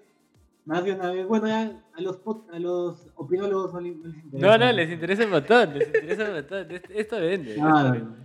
más 0.65 0.84
de 0.84 0.93
una 0.93 1.12
vez. 1.12 1.28
Bueno, 1.28 1.48
ya 1.48 1.84
a 1.93 2.02
los, 2.02 2.19
a 2.52 2.60
los 2.60 3.08
opinólogos 3.15 3.74
no 3.74 3.82
les, 3.82 3.93
interesa. 3.93 4.48
No, 4.48 4.58
no, 4.58 4.72
les 4.72 4.91
interesa 4.91 5.26
un 5.26 5.32
montón, 5.32 5.78
les 5.78 5.88
interesa 5.88 6.24
un 6.26 6.34
montón. 6.34 6.72
Est- 6.72 6.91
Esto 6.91 7.19
vende. 7.19 7.52
Esto 7.52 7.93
no. 7.93 8.15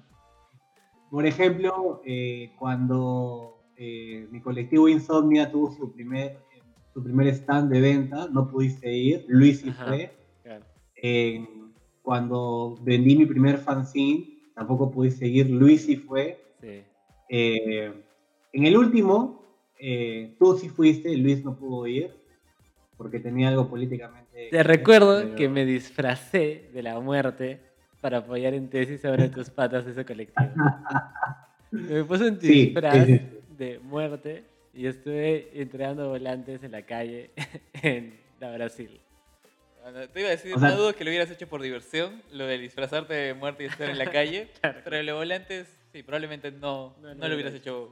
Por 1.10 1.26
ejemplo, 1.26 2.02
eh, 2.06 2.52
cuando 2.58 3.64
eh, 3.76 4.26
mi 4.30 4.40
colectivo 4.40 4.88
Insomnia 4.88 5.50
tuvo 5.50 5.72
su 5.72 5.92
primer, 5.92 6.38
su 6.98 7.04
primer 7.04 7.28
stand 7.28 7.70
de 7.72 7.80
venta, 7.80 8.28
no 8.32 8.48
pudiste 8.48 8.92
ir, 8.92 9.24
Luis 9.28 9.60
sí 9.60 9.68
Ajá. 9.70 9.86
fue. 9.86 10.10
Claro. 10.42 10.64
En- 10.96 11.68
cuando 12.02 12.76
vendí 12.82 13.16
mi 13.16 13.26
primer 13.26 13.58
fanzine, 13.58 14.24
tampoco 14.54 14.90
pudiste 14.90 15.26
ir, 15.28 15.48
Luis 15.50 15.82
sí 15.82 15.96
fue. 15.96 16.42
Sí. 16.60 16.82
Eh, 17.28 17.92
en 18.52 18.64
el 18.66 18.76
último, 18.76 19.44
eh, 19.78 20.34
tú 20.40 20.56
sí 20.58 20.68
fuiste, 20.70 21.14
Luis 21.16 21.44
no 21.44 21.56
pudo 21.56 21.86
ir, 21.86 22.10
porque 22.96 23.20
tenía 23.20 23.48
algo 23.48 23.68
políticamente... 23.68 24.48
Te 24.50 24.62
recuerdo 24.62 25.20
pero- 25.22 25.36
que 25.36 25.48
me 25.48 25.64
disfracé 25.64 26.70
de 26.72 26.82
la 26.82 26.98
muerte 26.98 27.60
para 28.00 28.18
apoyar 28.18 28.54
en 28.54 28.68
tesis 28.70 29.02
sobre 29.02 29.28
tus 29.28 29.50
patas 29.50 29.86
ese 29.86 30.04
colectivo. 30.04 30.48
Me 31.70 32.02
puse 32.04 32.24
un 32.30 32.40
Sí, 32.40 32.66
disfraz 32.66 33.06
sí, 33.06 33.18
sí. 33.18 33.28
de 33.56 33.78
muerte 33.80 34.44
y 34.78 34.86
estuve 34.86 35.50
entregando 35.60 36.08
volantes 36.08 36.62
en 36.62 36.70
la 36.72 36.82
calle 36.82 37.30
en 37.82 38.16
la 38.38 38.52
Brasil. 38.52 39.00
Bueno, 39.82 40.08
Te 40.08 40.20
iba 40.20 40.28
a 40.28 40.32
decir, 40.32 40.54
O 40.54 40.58
sea- 40.60 40.68
no 40.70 40.76
dudo 40.76 40.94
que 40.94 41.02
lo 41.04 41.10
hubieras 41.10 41.30
hecho 41.30 41.48
por 41.48 41.60
diversión, 41.62 42.22
lo 42.30 42.46
de 42.46 42.58
disfrazarte 42.58 43.12
de 43.14 43.34
muerte 43.34 43.64
y 43.64 43.66
estar 43.66 43.90
en 43.90 43.98
la 43.98 44.10
calle, 44.12 44.48
Claro. 44.60 44.80
pero 44.84 45.02
lo 45.02 45.16
volantes, 45.16 45.66
sí, 45.92 46.02
probablemente 46.04 46.52
no, 46.52 46.94
No, 47.00 47.08
no, 47.08 47.14
no 47.14 47.28
lo 47.28 47.34
hubieras 47.34 47.52
hubiera 47.54 47.56
hecho 47.58 47.90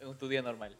en 0.00 0.16
tu 0.18 0.28
día 0.28 0.40
normal. 0.42 0.76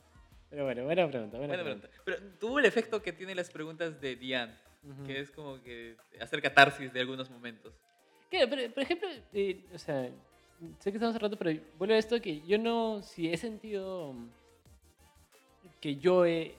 Pero 0.50 0.64
bueno, 0.66 0.84
buena 0.84 1.08
pregunta. 1.08 1.36
Buena, 1.38 1.54
Buena 1.54 1.64
pregunta. 1.64 1.88
Pero 2.04 2.18
tuvo 2.38 2.58
el 2.60 2.64
efecto 2.66 3.02
que 3.02 3.12
tienen 3.12 3.36
las 3.36 3.50
preguntas 3.50 4.00
de 4.00 4.14
Diane, 4.14 4.54
Ujú. 4.88 5.04
que 5.04 5.18
es 5.18 5.30
como 5.32 5.60
que 5.62 5.96
hacer 6.20 6.40
catarsis 6.40 6.92
de 6.92 7.00
algunos 7.00 7.28
momentos. 7.28 7.74
Claro, 8.30 8.46
pero, 8.50 8.72
por 8.72 8.82
ejemplo, 8.84 9.08
eh, 9.32 9.58
o 9.74 9.78
sea, 9.78 10.08
sé 10.78 10.92
que 10.92 10.96
estamos 10.98 11.16
hablando, 11.16 11.36
pero 11.36 11.58
vuelvo 11.78 11.94
a 11.94 11.98
esto 11.98 12.20
que 12.20 12.40
yo 12.42 12.56
no, 12.58 13.02
si 13.02 13.32
he 13.32 13.36
sentido 13.36 14.14
que 15.84 15.96
yo 15.96 16.24
he, 16.24 16.54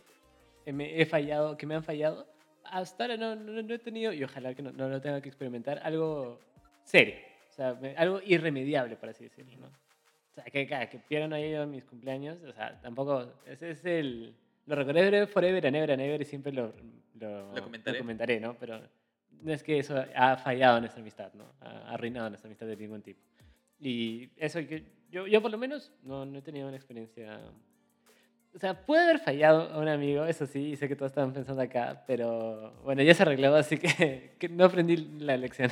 eh, 0.68 0.72
me 0.72 1.02
he 1.02 1.06
fallado, 1.08 1.58
que 1.58 1.66
me 1.66 1.74
han 1.74 1.84
fallado, 1.84 2.28
hasta 2.64 3.06
ahora 3.06 3.18
no, 3.18 3.36
no, 3.36 3.60
no 3.64 3.74
he 3.74 3.80
tenido, 3.80 4.14
y 4.14 4.24
ojalá 4.24 4.54
que 4.54 4.62
no, 4.62 4.72
no 4.72 4.88
lo 4.88 5.02
tenga 5.02 5.20
que 5.20 5.30
experimentar, 5.30 5.80
algo 5.84 6.40
serio, 6.84 7.16
o 7.50 7.54
sea, 7.54 7.74
me- 7.74 7.96
algo 7.98 8.22
irremediable, 8.24 8.96
por 8.98 9.10
así 9.10 9.24
decirlo, 9.24 9.58
¿no? 9.58 9.66
O 9.68 10.34
sea, 10.36 10.44
que, 10.44 10.68
que, 10.68 10.90
que 10.92 11.00
pierdan 11.00 11.34
ahí 11.34 11.56
a 11.56 11.66
mis 11.66 11.84
cumpleaños, 11.86 12.38
o 12.44 12.54
sea, 12.54 12.80
tampoco, 12.82 13.34
ese 13.48 13.72
es 13.72 13.84
el, 13.86 14.36
lo 14.68 14.76
recordaré 14.76 15.26
forever 15.26 15.66
and 15.66 15.76
ever 15.76 15.92
and 15.94 16.02
ever 16.04 16.22
y 16.22 16.26
siempre 16.26 16.52
lo, 16.52 16.72
lo, 17.20 17.52
Lo 17.56 17.64
comentaré. 17.64 17.98
comentaré, 17.98 18.40
¿no? 18.40 18.54
Pero 18.60 18.80
no 19.42 19.52
es 19.54 19.64
que 19.64 19.80
eso 19.80 19.96
ha 20.16 20.38
fallado 20.38 20.80
nuestra 20.82 21.02
amistad, 21.02 21.34
¿no? 21.34 21.46
Ha 21.62 21.94
arruinado 21.96 22.30
nuestra 22.30 22.48
amistad 22.48 22.68
de 22.68 22.76
ningún 22.78 23.02
tipo. 23.02 23.22
Y 23.80 24.30
eso 24.38 24.60
que 24.60 24.84
yo, 25.10 25.26
yo 25.26 25.42
por 25.42 25.50
lo 25.50 25.58
menos 25.58 25.92
no, 26.04 26.26
no 26.28 26.38
he 26.38 26.42
tenido 26.44 26.68
una 26.68 26.78
experiencia... 26.78 27.40
O 28.56 28.60
sea, 28.60 28.86
puede 28.86 29.04
haber 29.04 29.20
fallado 29.20 29.74
a 29.74 29.80
un 29.80 29.88
amigo, 29.89 30.24
eso 30.26 30.46
sí, 30.46 30.70
y 30.72 30.76
sé 30.78 30.88
que 30.88 30.96
todos 30.96 31.12
estaban 31.12 31.34
pensando 31.34 31.62
acá, 31.62 32.04
pero 32.08 32.72
bueno, 32.84 33.04
ya 33.04 33.13
se 33.13 33.24
arregló, 33.24 33.54
así 33.56 33.78
que, 33.78 34.36
que 34.39 34.48
no 34.48 34.65
aprendí 34.65 34.96
la 35.20 35.36
lección. 35.36 35.70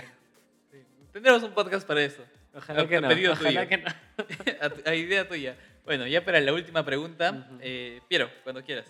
Sí. 0.69 0.83
Tendremos 1.13 1.43
un 1.43 1.53
podcast 1.53 1.87
para 1.87 2.01
eso. 2.01 2.21
Ojalá 2.53 2.81
A- 2.81 2.87
que 2.87 2.97
a 2.97 3.01
no, 3.01 3.07
pedido 3.07 3.31
ojalá 3.33 3.65
tuyo. 3.65 3.69
que 3.69 3.77
no. 3.77 3.89
a, 4.87 4.89
a 4.91 4.95
idea 4.95 5.27
tuya. 5.27 5.57
Bueno, 5.85 6.05
ya 6.07 6.23
para 6.25 6.39
la 6.41 6.53
última 6.53 6.83
pregunta, 6.83 7.47
eh, 7.61 8.01
Piero, 8.09 8.29
cuando 8.43 8.61
quieras. 8.63 8.85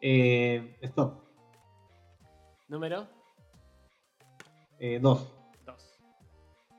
Eh, 0.00 0.76
stop. 0.82 1.22
Número 2.68 3.06
Eh, 4.80 4.98
dos. 5.00 5.28
2. 5.64 6.00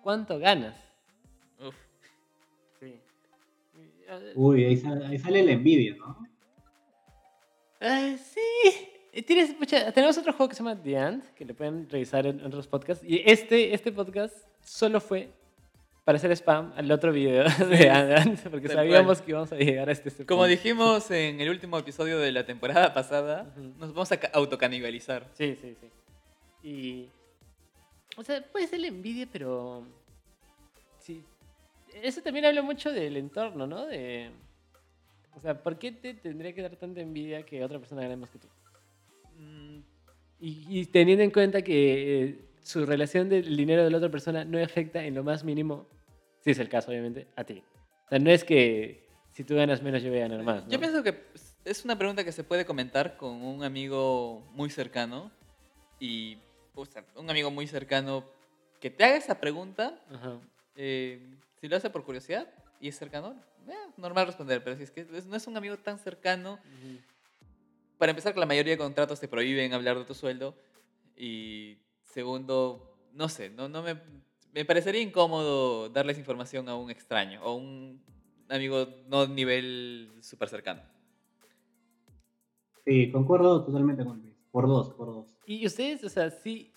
¿Cuánto 0.02 0.38
ganas? 0.38 0.76
Uy, 4.36 4.66
ahí 4.66 4.78
sale, 4.78 5.06
ahí 5.08 5.18
sale 5.20 5.44
la 5.44 5.52
envidia, 5.52 5.96
¿no? 5.96 6.18
Ah, 7.82 8.16
sí. 8.18 9.22
Tienes, 9.24 9.54
pucha, 9.54 9.92
tenemos 9.92 10.18
otro 10.18 10.34
juego 10.34 10.50
que 10.50 10.56
se 10.56 10.64
llama 10.64 10.82
The 10.82 10.98
Ant, 10.98 11.26
que 11.36 11.46
le 11.46 11.54
pueden 11.54 11.88
revisar 11.90 12.26
en 12.26 12.44
otros 12.46 12.68
podcasts. 12.68 13.04
Y 13.08 13.22
este, 13.26 13.74
este 13.74 13.92
podcast 13.92 14.36
solo 14.62 15.00
fue 15.00 15.30
para 16.04 16.18
hacer 16.18 16.32
spam 16.32 16.74
al 16.76 16.92
otro 16.92 17.12
video 17.14 17.44
de 17.70 17.90
Ant, 17.90 18.40
porque 18.50 18.68
Tal 18.68 18.78
sabíamos 18.78 19.18
cual. 19.18 19.26
que 19.26 19.32
íbamos 19.32 19.52
a 19.52 19.56
llegar 19.58 19.88
a 19.90 19.92
este 19.92 20.10
Como 20.26 20.42
punto. 20.42 20.46
dijimos 20.46 21.12
en 21.12 21.40
el 21.42 21.50
último 21.50 21.78
episodio 21.78 22.18
de 22.20 22.32
la 22.32 22.46
temporada 22.46 22.94
pasada, 22.94 23.54
Ujú. 23.56 23.74
nos 23.80 23.94
vamos 23.94 24.12
a 24.12 24.18
ca- 24.20 24.32
autocanibalizar. 24.34 25.28
Sí, 25.34 25.56
sí, 25.62 25.76
sí. 25.80 25.88
Y. 26.68 27.10
O 28.18 28.24
sea, 28.24 28.42
puede 28.44 28.68
ser 28.68 28.80
la 28.80 28.88
envidia, 28.88 29.28
pero. 29.32 29.86
Sí. 31.00 31.24
Eso 32.02 32.22
también 32.22 32.46
habla 32.46 32.62
mucho 32.62 32.92
del 32.92 33.18
entorno, 33.18 33.68
¿no? 33.68 33.86
De. 33.86 34.32
O 35.36 35.40
sea, 35.40 35.62
¿por 35.62 35.78
qué 35.80 35.92
te 35.92 36.14
tendría 36.14 36.54
que 36.54 36.62
dar 36.62 36.76
tanta 36.76 37.02
envidia 37.02 37.44
que 37.44 37.64
otra 37.64 37.80
persona 37.80 38.02
gane 38.04 38.16
más 38.18 38.30
que 38.30 38.40
tú? 38.40 38.48
Mm, 39.38 39.80
Y, 40.40 40.80
y 40.80 40.86
teniendo 40.86 41.24
en 41.24 41.32
cuenta 41.32 41.62
que 41.62 42.24
eh, 42.24 42.40
su 42.62 42.86
relación 42.86 43.30
del 43.30 43.56
dinero 43.58 43.84
de 43.84 43.90
la 43.90 43.98
otra 43.98 44.10
persona 44.12 44.46
no 44.46 44.62
afecta 44.62 45.04
en 45.04 45.16
lo 45.16 45.24
más 45.24 45.44
mínimo, 45.44 45.88
si 46.42 46.52
es 46.52 46.60
el 46.60 46.70
caso, 46.70 46.92
obviamente, 46.92 47.28
a 47.36 47.44
ti. 47.44 47.64
O 48.06 48.10
sea, 48.10 48.20
no 48.20 48.30
es 48.30 48.44
que 48.44 49.08
si 49.32 49.44
tú 49.44 49.56
ganas 49.56 49.82
menos 49.82 50.04
yo 50.04 50.10
voy 50.10 50.20
a 50.20 50.28
ganar 50.28 50.44
más. 50.44 50.66
Yo 50.68 50.74
¿no? 50.74 50.80
pienso 50.80 51.04
que 51.04 51.24
es 51.66 51.84
una 51.86 51.98
pregunta 51.98 52.24
que 52.24 52.32
se 52.32 52.44
puede 52.44 52.66
comentar 52.66 53.18
con 53.18 53.42
un 53.44 53.64
amigo 53.64 54.42
muy 54.52 54.70
cercano 54.70 55.32
y 56.00 56.38
o 56.76 56.86
sea, 56.86 57.06
un 57.16 57.30
amigo 57.30 57.50
muy 57.50 57.66
cercano 57.68 58.24
que 58.80 58.90
te 58.90 59.04
haga 59.06 59.16
esa 59.16 59.40
pregunta, 59.40 60.00
Ajá. 60.14 60.38
eh, 60.76 61.20
si 61.64 61.70
lo 61.70 61.78
hace 61.78 61.90
por 61.90 62.04
curiosidad 62.04 62.46
y 62.82 62.90
es 62.90 62.98
cercano, 62.98 63.42
eh, 63.70 63.74
normal 63.96 64.28
responder, 64.28 64.62
pero 64.66 64.76
si 64.76 64.84
es 64.84 64.92
que 64.92 65.08
es- 65.10 65.26
no 65.26 65.38
es 65.38 65.48
un 65.48 65.56
amigo 65.56 65.78
tan 65.78 65.98
cercano, 65.98 66.56
Ujú. 66.56 67.00
para 67.98 68.10
empezar, 68.10 68.34
que 68.34 68.42
la 68.42 68.46
mayoría 68.46 68.74
de 68.74 68.78
contratos 68.78 69.22
te 69.22 69.30
prohíben 69.30 69.72
hablar 69.72 69.98
de 69.98 70.04
tu 70.04 70.14
sueldo. 70.14 70.58
Y 71.16 71.78
segundo, 72.04 72.98
no 73.14 73.30
sé, 73.30 73.50
no, 73.50 73.70
no 73.70 73.82
me, 73.82 73.98
me 74.54 74.66
parecería 74.66 75.00
incómodo 75.00 75.88
darles 75.88 76.18
información 76.18 76.68
a 76.68 76.76
un 76.76 76.92
extraño 76.92 77.42
o 77.46 77.54
un 77.56 78.04
amigo 78.50 78.86
no 79.08 79.26
nivel 79.26 80.12
súper 80.22 80.50
cercano. 80.50 80.82
Sí, 82.84 83.10
concuerdo 83.10 83.64
totalmente 83.64 84.04
con 84.04 84.20
Luis. 84.22 84.36
Por 84.52 84.68
dos, 84.68 84.94
por 84.96 85.08
dos. 85.08 85.38
Y 85.46 85.66
ustedes, 85.66 86.04
o 86.04 86.10
sea, 86.10 86.30
sí, 86.30 86.74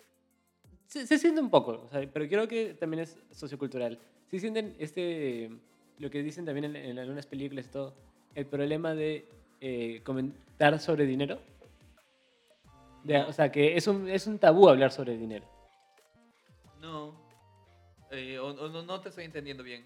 se, 0.87 1.09
se 1.09 1.19
siente 1.19 1.41
un 1.41 1.51
poco, 1.51 1.83
o 1.83 1.89
sea, 1.89 2.09
pero 2.13 2.29
creo 2.29 2.47
que 2.47 2.75
también 2.75 3.03
es 3.03 3.19
sociocultural. 3.33 3.99
Sí 4.29 4.41
sienten 4.41 4.75
este, 4.79 5.51
lo 5.99 6.11
que 6.11 6.23
dicen 6.23 6.45
también 6.45 6.65
en, 6.65 6.77
en 6.77 6.99
algunas 6.99 7.27
películas 7.27 7.67
y 7.67 7.71
todo, 7.71 7.95
el 8.35 8.47
problema 8.47 8.95
de 8.95 9.29
eh, 9.61 10.01
comentar 10.05 10.79
sobre 10.81 11.07
dinero. 11.07 11.41
De- 13.05 13.19
o 13.23 13.33
sea, 13.33 13.51
que 13.53 13.77
es 13.77 13.87
un, 13.87 14.09
es 14.09 14.27
un 14.27 14.39
tabú 14.39 14.69
hablar 14.69 14.91
sobre 14.91 15.17
dinero. 15.17 15.47
No. 16.81 17.15
Eh, 18.11 18.39
o, 18.39 18.49
o 18.49 18.69
no, 18.69 18.83
no 18.83 19.01
te 19.01 19.09
estoy 19.11 19.25
entendiendo 19.25 19.63
bien. 19.63 19.85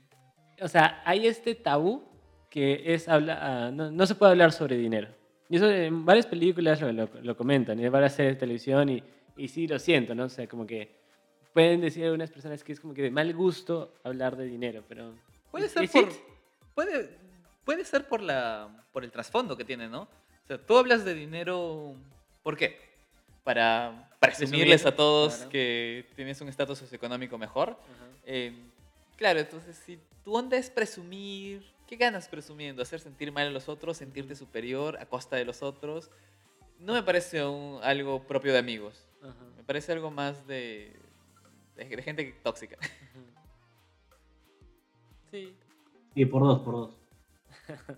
O 0.60 0.68
sea, 0.68 1.02
hay 1.04 1.26
este 1.26 1.54
tabú 1.54 2.02
que 2.50 2.94
es 2.94 3.08
habla, 3.08 3.38
ah, 3.66 3.70
no, 3.70 3.90
no 3.90 4.06
se 4.06 4.14
puede 4.14 4.32
hablar 4.32 4.52
sobre 4.52 4.76
dinero. 4.76 5.08
Y 5.48 5.56
eso 5.56 5.70
en 5.70 6.04
varias 6.04 6.26
películas 6.26 6.80
lo, 6.80 6.92
lo- 6.92 7.08
lo 7.22 7.36
comentan, 7.36 7.78
y 7.78 7.84
en 7.84 7.92
varias 7.92 8.14
series 8.14 8.34
de 8.34 8.40
televisión, 8.40 8.88
y, 8.88 9.02
y 9.36 9.48
sí 9.48 9.66
lo 9.66 9.78
siento, 9.78 10.14
¿no? 10.14 10.24
O 10.24 10.28
sea, 10.28 10.46
como 10.48 10.66
que 10.66 10.99
pueden 11.52 11.80
decir 11.80 12.04
algunas 12.04 12.30
personas 12.30 12.62
que 12.64 12.72
es 12.72 12.80
como 12.80 12.94
que 12.94 13.02
de 13.02 13.10
mal 13.10 13.32
gusto 13.34 13.92
hablar 14.04 14.36
de 14.36 14.44
dinero, 14.44 14.84
pero... 14.88 15.14
Puede 15.50 15.66
¿is- 15.66 15.72
ser 15.72 15.90
por, 15.90 16.02
it? 16.04 16.14
puede, 16.74 17.18
puede 17.64 17.84
ser 17.84 18.06
por, 18.08 18.20
la, 18.22 18.84
por 18.92 19.04
el 19.04 19.10
trasfondo 19.10 19.56
que 19.56 19.64
tiene, 19.64 19.88
¿no? 19.88 20.02
O 20.02 20.46
sea, 20.46 20.58
tú 20.58 20.76
hablas 20.78 21.04
de 21.04 21.14
dinero, 21.14 21.94
¿por 22.42 22.56
qué? 22.56 22.78
Para 23.44 24.10
presumirles 24.20 24.84
a 24.86 24.94
todos 24.94 25.34
claro. 25.36 25.50
que 25.50 26.06
tienes 26.14 26.40
un 26.40 26.48
estatus 26.48 26.78
socioeconómico 26.78 27.38
mejor. 27.38 27.70
Ajá. 27.70 28.06
Eh, 28.24 28.52
claro, 29.16 29.40
entonces 29.40 29.76
si 29.84 29.98
tu 30.24 30.34
onda 30.36 30.56
es 30.56 30.70
presumir, 30.70 31.64
¿qué 31.86 31.96
ganas 31.96 32.28
presumiendo? 32.28 32.82
¿Hacer 32.82 33.00
sentir 33.00 33.32
mal 33.32 33.46
a 33.46 33.50
los 33.50 33.68
otros, 33.68 33.96
sentirte 33.96 34.34
superior 34.36 34.98
a 34.98 35.06
costa 35.06 35.36
de 35.36 35.44
los 35.44 35.62
otros? 35.62 36.10
No 36.78 36.92
me 36.94 37.02
parece 37.02 37.44
un- 37.44 37.80
algo 37.82 38.22
propio 38.26 38.52
de 38.52 38.58
amigos. 38.58 39.06
Ajá. 39.22 39.34
Me 39.56 39.64
parece 39.64 39.92
algo 39.92 40.10
más 40.10 40.46
de, 40.46 40.92
de, 41.88 41.96
de 41.96 42.02
gente 42.02 42.32
tóxica. 42.42 42.76
Sí, 45.30 45.54
Sí, 46.12 46.26
por 46.26 46.42
dos, 46.42 46.58
por 46.60 46.74
dos. 46.74 46.90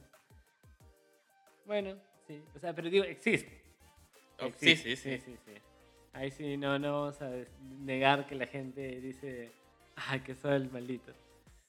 bueno, 1.64 1.97
sí. 2.27 2.42
O 2.55 2.59
sea, 2.59 2.75
pero 2.75 2.90
digo, 2.90 3.05
existe. 3.05 3.62
Oh, 4.38 4.45
Existe, 4.47 4.97
sí, 4.97 4.97
sí, 4.97 5.18
sí. 5.18 5.25
sí, 5.25 5.38
sí. 5.47 5.61
Ahí 6.12 6.31
sí, 6.31 6.59
no, 6.59 6.79
no 6.79 6.92
vamos 6.92 7.23
a 7.23 7.31
negar 7.81 8.27
que 8.27 8.35
la 8.35 8.47
gente 8.47 9.01
dice, 9.01 9.51
ah, 9.97 10.23
que 10.23 10.35
soy 10.35 10.57
el 10.57 10.71
maldito. 10.71 11.11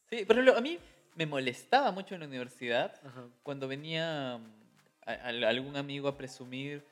Sí, 0.09 0.25
por 0.25 0.35
ejemplo, 0.35 0.57
a 0.57 0.61
mí 0.61 0.77
me 1.15 1.25
molestaba 1.25 1.91
mucho 1.93 2.13
en 2.15 2.21
la 2.21 2.27
universidad 2.27 2.93
Ajá. 3.05 3.23
cuando 3.41 3.69
venía 3.69 4.37
mm, 4.37 5.09
a- 5.09 5.11
a- 5.13 5.49
algún 5.49 5.77
amigo 5.77 6.09
a 6.09 6.17
presumir 6.17 6.83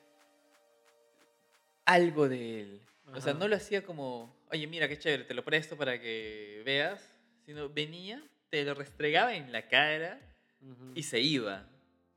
algo 1.84 2.26
de 2.28 2.60
él. 2.62 2.80
O 3.14 3.20
sea, 3.20 3.32
Ajá. 3.32 3.40
no 3.40 3.48
lo 3.48 3.56
hacía 3.56 3.84
como, 3.84 4.34
oye, 4.50 4.66
mira 4.66 4.88
qué 4.88 4.98
chévere, 4.98 5.24
te 5.24 5.34
lo 5.34 5.44
presto 5.44 5.76
para 5.76 6.00
que 6.00 6.62
veas, 6.64 7.14
sino 7.44 7.68
venía, 7.68 8.22
te 8.50 8.64
lo 8.64 8.74
restregaba 8.74 9.34
en 9.34 9.52
la 9.52 9.68
cara 9.68 10.20
Ujú. 10.60 10.92
y 10.94 11.02
se 11.02 11.20
iba. 11.20 11.68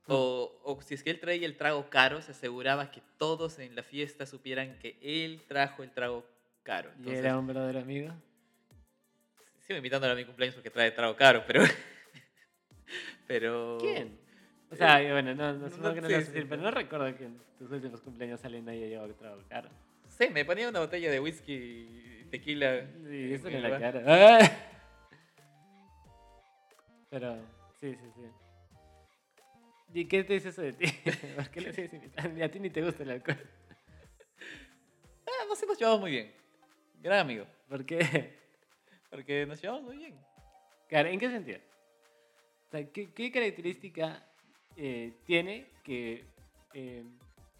O, 0.08 0.60
o 0.64 0.80
si 0.82 0.94
es 0.94 1.02
que 1.02 1.10
él 1.10 1.18
traía 1.18 1.46
el 1.46 1.56
trago 1.56 1.90
caro, 1.90 2.22
se 2.22 2.30
aseguraba 2.30 2.92
que 2.92 3.02
todos 3.18 3.58
en 3.58 3.74
la 3.74 3.82
fiesta 3.82 4.24
supieran 4.24 4.78
que 4.78 4.96
él 5.02 5.42
trajo 5.48 5.82
el 5.82 5.90
trago 5.90 6.24
caro. 6.62 6.90
¿Y 6.94 6.98
Entonces, 6.98 7.24
era 7.24 7.38
un 7.38 7.46
verdadero 7.46 7.80
amigo? 7.80 8.14
sigo 9.66 9.78
invitándolo 9.78 10.12
a 10.12 10.16
mi 10.16 10.24
cumpleaños 10.24 10.54
porque 10.54 10.70
trae 10.70 10.92
trago 10.92 11.16
caro, 11.16 11.42
pero... 11.46 11.60
pero... 13.26 13.78
¿Quién? 13.80 14.16
O 14.70 14.76
sea, 14.76 14.98
bueno, 15.12 15.34
no, 15.34 15.52
no, 15.54 15.68
No, 15.68 15.94
que 15.94 16.00
no 16.00 16.06
sí, 16.06 16.12
lo 16.12 16.18
vas 16.18 16.28
a 16.28 16.30
decir, 16.30 16.42
sí. 16.42 16.46
pero 16.48 16.62
no 16.62 16.70
recuerdo 16.70 17.16
que 17.16 17.24
en 17.24 17.40
tus 17.58 17.70
últimos 17.70 18.00
cumpleaños 18.00 18.44
alguien 18.44 18.68
haya 18.68 18.86
llevado 18.86 19.12
trago 19.14 19.42
caro. 19.48 19.70
Sí, 20.18 20.30
me 20.30 20.44
ponía 20.44 20.68
una 20.68 20.80
botella 20.80 21.10
de 21.10 21.20
whisky 21.20 22.26
tequila. 22.30 22.86
Sí, 23.06 23.34
eso 23.34 23.48
en 23.48 23.62
la 23.62 23.78
cara. 23.78 24.02
¡Ah! 24.06 24.50
Pero, 27.10 27.36
sí, 27.80 27.94
sí, 27.94 28.10
sí. 28.14 28.22
¿Y 29.92 30.04
qué 30.06 30.24
te 30.24 30.34
dice 30.34 30.48
eso 30.48 30.62
de 30.62 30.72
ti? 30.72 30.86
¿Por 31.36 31.50
qué 31.50 31.60
lo 31.60 31.72
sigues 31.72 31.92
invitando? 31.92 32.44
A 32.44 32.48
ti 32.48 32.60
ni 32.60 32.70
te 32.70 32.82
gusta 32.82 33.02
el 33.02 33.10
alcohol. 33.10 33.38
Ah, 35.28 35.44
nos 35.48 35.60
hemos 35.60 35.76
llevado 35.76 35.98
muy 35.98 36.12
bien. 36.12 36.32
Gran 37.02 37.18
amigo. 37.18 37.46
¿Por 37.68 37.84
qué? 37.84 38.38
Porque 39.10 39.44
nos 39.44 39.60
llevamos 39.60 39.82
muy 39.82 39.96
bien. 39.96 40.16
Claro, 40.88 41.08
¿en 41.08 41.18
qué 41.18 41.28
sentido? 41.28 41.58
O 42.68 42.70
sea, 42.70 42.84
¿qué, 42.92 43.12
qué 43.12 43.32
característica 43.32 44.24
eh, 44.76 45.14
tiene 45.24 45.66
que 45.82 46.24
eh, 46.74 47.02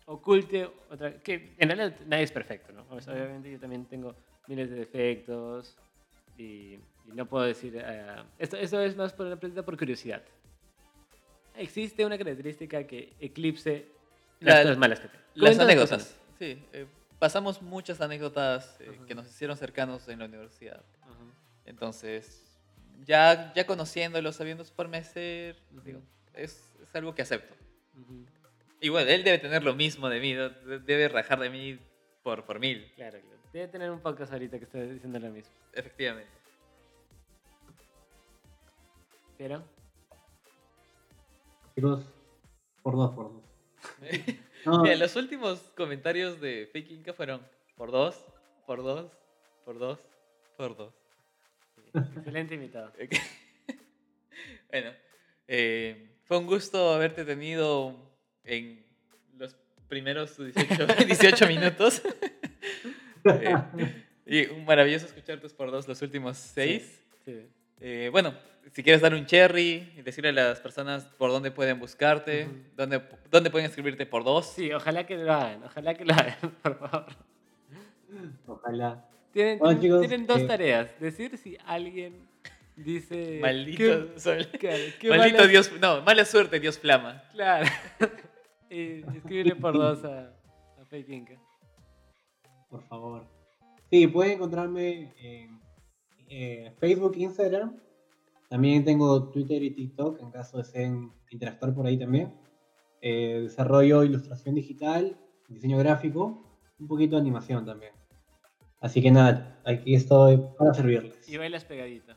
oculte 0.07 0.65
otra... 0.91 1.21
Que 1.23 1.55
en 1.59 1.69
realidad 1.69 1.95
nadie 2.07 2.25
es 2.25 2.33
perfecto, 2.33 2.73
¿no? 2.73 2.83
Obviamente 2.91 3.51
yo 3.53 3.59
también 3.61 3.85
tengo 3.87 4.15
miles 4.49 4.71
de 4.71 4.77
defectos 4.77 5.77
y, 6.39 6.75
y 7.05 7.13
no 7.15 7.27
puedo 7.27 7.45
decir... 7.45 7.77
eh, 7.77 8.25
esto, 8.39 8.57
esto 8.57 8.81
es 8.81 8.97
más 8.97 9.13
por 9.13 9.39
por 9.39 9.77
curiosidad. 9.77 10.23
¿Existe 11.57 12.05
una 12.05 12.19
característica 12.19 12.87
que 12.87 13.15
eclipse 13.21 13.87
las 14.41 14.57
La- 14.57 14.63
cosas 14.63 14.79
malas 14.79 15.01
que 15.01 15.09
tengo? 15.09 15.25
Las 15.35 15.59
anécdotas. 15.59 15.91
cosas. 16.05 16.21
Sí, 16.39 16.63
eh, 16.73 16.87
pasamos 17.19 17.63
muchas 17.63 18.01
anécdotas 18.01 18.79
eh, 18.81 19.01
que 19.07 19.15
nos 19.15 19.27
hicieron 19.27 19.57
cercanos 19.57 20.07
en 20.09 20.19
la 20.19 20.27
universidad. 20.27 20.83
Entonces, 21.65 22.59
ya, 23.05 23.53
ya 23.55 23.67
conociéndolo, 23.67 24.33
sabiendo 24.33 24.65
su 24.65 24.73
forma 24.75 24.99
de 24.99 25.05
ser, 25.05 25.57
Ujú. 25.73 25.81
digo, 25.81 26.01
es, 26.35 26.75
es 26.83 26.95
algo 26.95 27.15
que 27.15 27.23
acepto. 27.23 27.55
Bueno, 28.83 29.11
él 29.11 29.25
debe 29.25 29.39
tener 29.39 29.65
lo 29.65 29.75
mismo 29.75 30.09
de 30.09 30.21
mí, 30.21 30.35
debe 30.35 31.09
rajar 31.09 31.41
de 31.41 31.51
mí 31.51 31.79
por, 32.23 32.45
por 32.45 32.59
mil, 32.59 32.91
Claro, 32.97 33.19
claro. 33.21 33.37
Debe 33.53 33.69
tener 33.69 33.91
un 33.91 34.01
podcast 34.01 34.33
ahorita 34.33 34.59
que 34.59 34.65
esté 34.65 34.87
diciendo 34.93 35.19
lo 35.19 35.31
mismo. 35.31 35.51
efectivamente. 35.73 36.31
Pero... 39.39 39.63
Chicos, 41.75 42.05
por 42.83 42.97
dos, 42.97 43.15
por 43.15 43.33
dos. 43.33 43.43
No, 44.65 44.83
Mira, 44.83 44.97
los 44.97 45.15
últimos 45.15 45.61
comentarios 45.77 46.41
de 46.41 46.69
Fake 46.73 46.91
Inca 46.91 47.13
fueron 47.13 47.41
por 47.77 47.93
dos, 47.93 48.27
por 48.67 48.83
dos, 48.83 49.13
por 49.65 49.79
dos, 49.79 50.01
por 50.57 50.77
dos. 50.77 50.93
Excelente 51.95 52.55
invitado. 52.57 52.93
bueno, 54.73 54.91
eh, 55.47 56.19
fue 56.25 56.39
un 56.39 56.47
gusto 56.47 56.93
haberte 56.93 57.25
tenido 57.25 57.95
en 58.47 58.83
los 59.39 59.55
primeros 59.89 60.37
18, 60.39 60.87
18 61.07 61.47
minutos. 61.49 62.03
Eh, 63.29 63.57
y 64.25 64.47
un 64.47 64.65
maravilloso 64.65 65.07
escuchar 65.07 65.41
tus 65.41 65.53
por 65.53 65.73
dos 65.73 65.89
los 65.89 66.01
últimos 66.01 66.37
seis. 66.39 67.03
Sí. 67.25 67.45
Eh, 67.81 68.09
bueno, 68.13 68.35
si 68.73 68.85
quieres 68.85 69.03
dar 69.03 69.15
un 69.15 69.27
cherry 69.27 69.93
y 69.97 70.03
decirle 70.03 70.29
a 70.29 70.33
las 70.33 70.61
personas 70.61 71.07
por 71.19 71.31
dónde 71.33 71.51
pueden 71.51 71.81
buscarte, 71.81 72.47
dónde, 72.77 73.03
dónde 73.33 73.51
pueden 73.51 73.69
escribirte 73.69 74.07
por 74.07 74.23
dos. 74.23 74.53
Sí, 74.55 74.73
ojalá 74.73 75.05
que 75.07 75.17
lo 75.17 75.33
hagan, 75.33 75.61
ojalá 75.65 75.95
que 75.95 76.05
lo 76.05 76.15
hagan, 76.15 76.37
por 76.63 76.79
favor. 76.79 77.07
Ojalá. 78.47 79.05
Tienen, 79.33 79.59
Bueno, 79.59 79.81
chicos, 79.81 80.01
tienen 80.07 80.27
dos 80.27 80.41
eh, 80.41 80.47
tareas. 80.47 81.01
Decir 81.01 81.37
si 81.37 81.59
alguien 81.67 82.29
dice... 82.77 83.39
Maldito, 83.43 84.13
qué- 84.15 84.21
Sol. 84.21 84.49
claro, 84.59 84.79
qué 85.01 85.09
Maldito 85.09 85.37
mala- 85.39 85.49
Dios. 85.49 85.73
No, 85.81 86.01
mala 86.03 86.25
suerte, 86.25 86.61
Dios 86.61 86.79
Flama. 86.79 87.25
Claro. 87.33 87.67
Y 88.71 89.03
escribirle 89.17 89.57
por 89.57 89.75
dos 89.75 90.05
a, 90.05 90.35
a 90.81 90.85
Fake 90.85 91.09
Inca. 91.09 91.41
Por 92.69 92.83
favor. 92.83 93.27
Sí, 93.91 94.07
pueden 94.09 94.33
encontrarme 94.33 95.13
en 95.19 95.61
eh, 96.29 96.73
Facebook, 96.79 97.17
Instagram. 97.17 97.77
También 98.49 98.85
tengo 98.85 99.31
Twitter 99.31 99.63
y 99.63 99.71
TikTok 99.71 100.21
en 100.21 100.31
caso 100.31 100.59
deseen 100.59 101.13
interactuar 101.31 101.75
por 101.75 101.87
ahí 101.87 101.99
también. 101.99 102.35
Eh, 103.01 103.41
desarrollo 103.43 104.03
ilustración 104.03 104.55
digital, 104.55 105.17
diseño 105.49 105.79
gráfico, 105.79 106.59
un 106.79 106.89
poquito 106.89 107.17
de 107.17 107.23
animación 107.23 107.65
también. 107.65 107.93
Así 108.81 109.03
que 109.03 109.11
nada, 109.11 109.61
aquí 109.65 109.95
estoy 109.95 110.41
para 110.59 110.75
servirles. 110.75 111.29
Y 111.29 111.37
bailas 111.37 111.65
pegadito. 111.65 112.15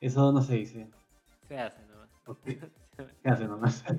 Eso 0.00 0.32
no 0.32 0.42
se 0.42 0.54
dice. 0.56 0.88
Se 1.48 1.58
hace 1.58 1.82
nomás. 1.86 2.10
hace 3.24 3.44
nomás. 3.46 3.84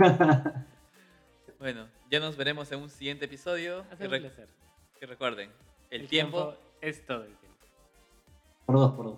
Bueno, 1.59 1.89
ya 2.09 2.21
nos 2.21 2.37
veremos 2.37 2.71
en 2.71 2.79
un 2.79 2.89
siguiente 2.89 3.25
episodio. 3.25 3.83
Un 3.99 4.09
re- 4.09 4.21
placer. 4.21 4.47
y 5.01 5.05
recuerden, 5.05 5.51
el, 5.89 6.07
tiempo 6.07 6.55
es 6.79 7.05
todo 7.05 7.23
el 7.25 7.35
tiempo. 7.35 7.57
por 8.65 8.75
dos, 8.77 8.91
por 8.93 9.05
dos. 9.07 9.17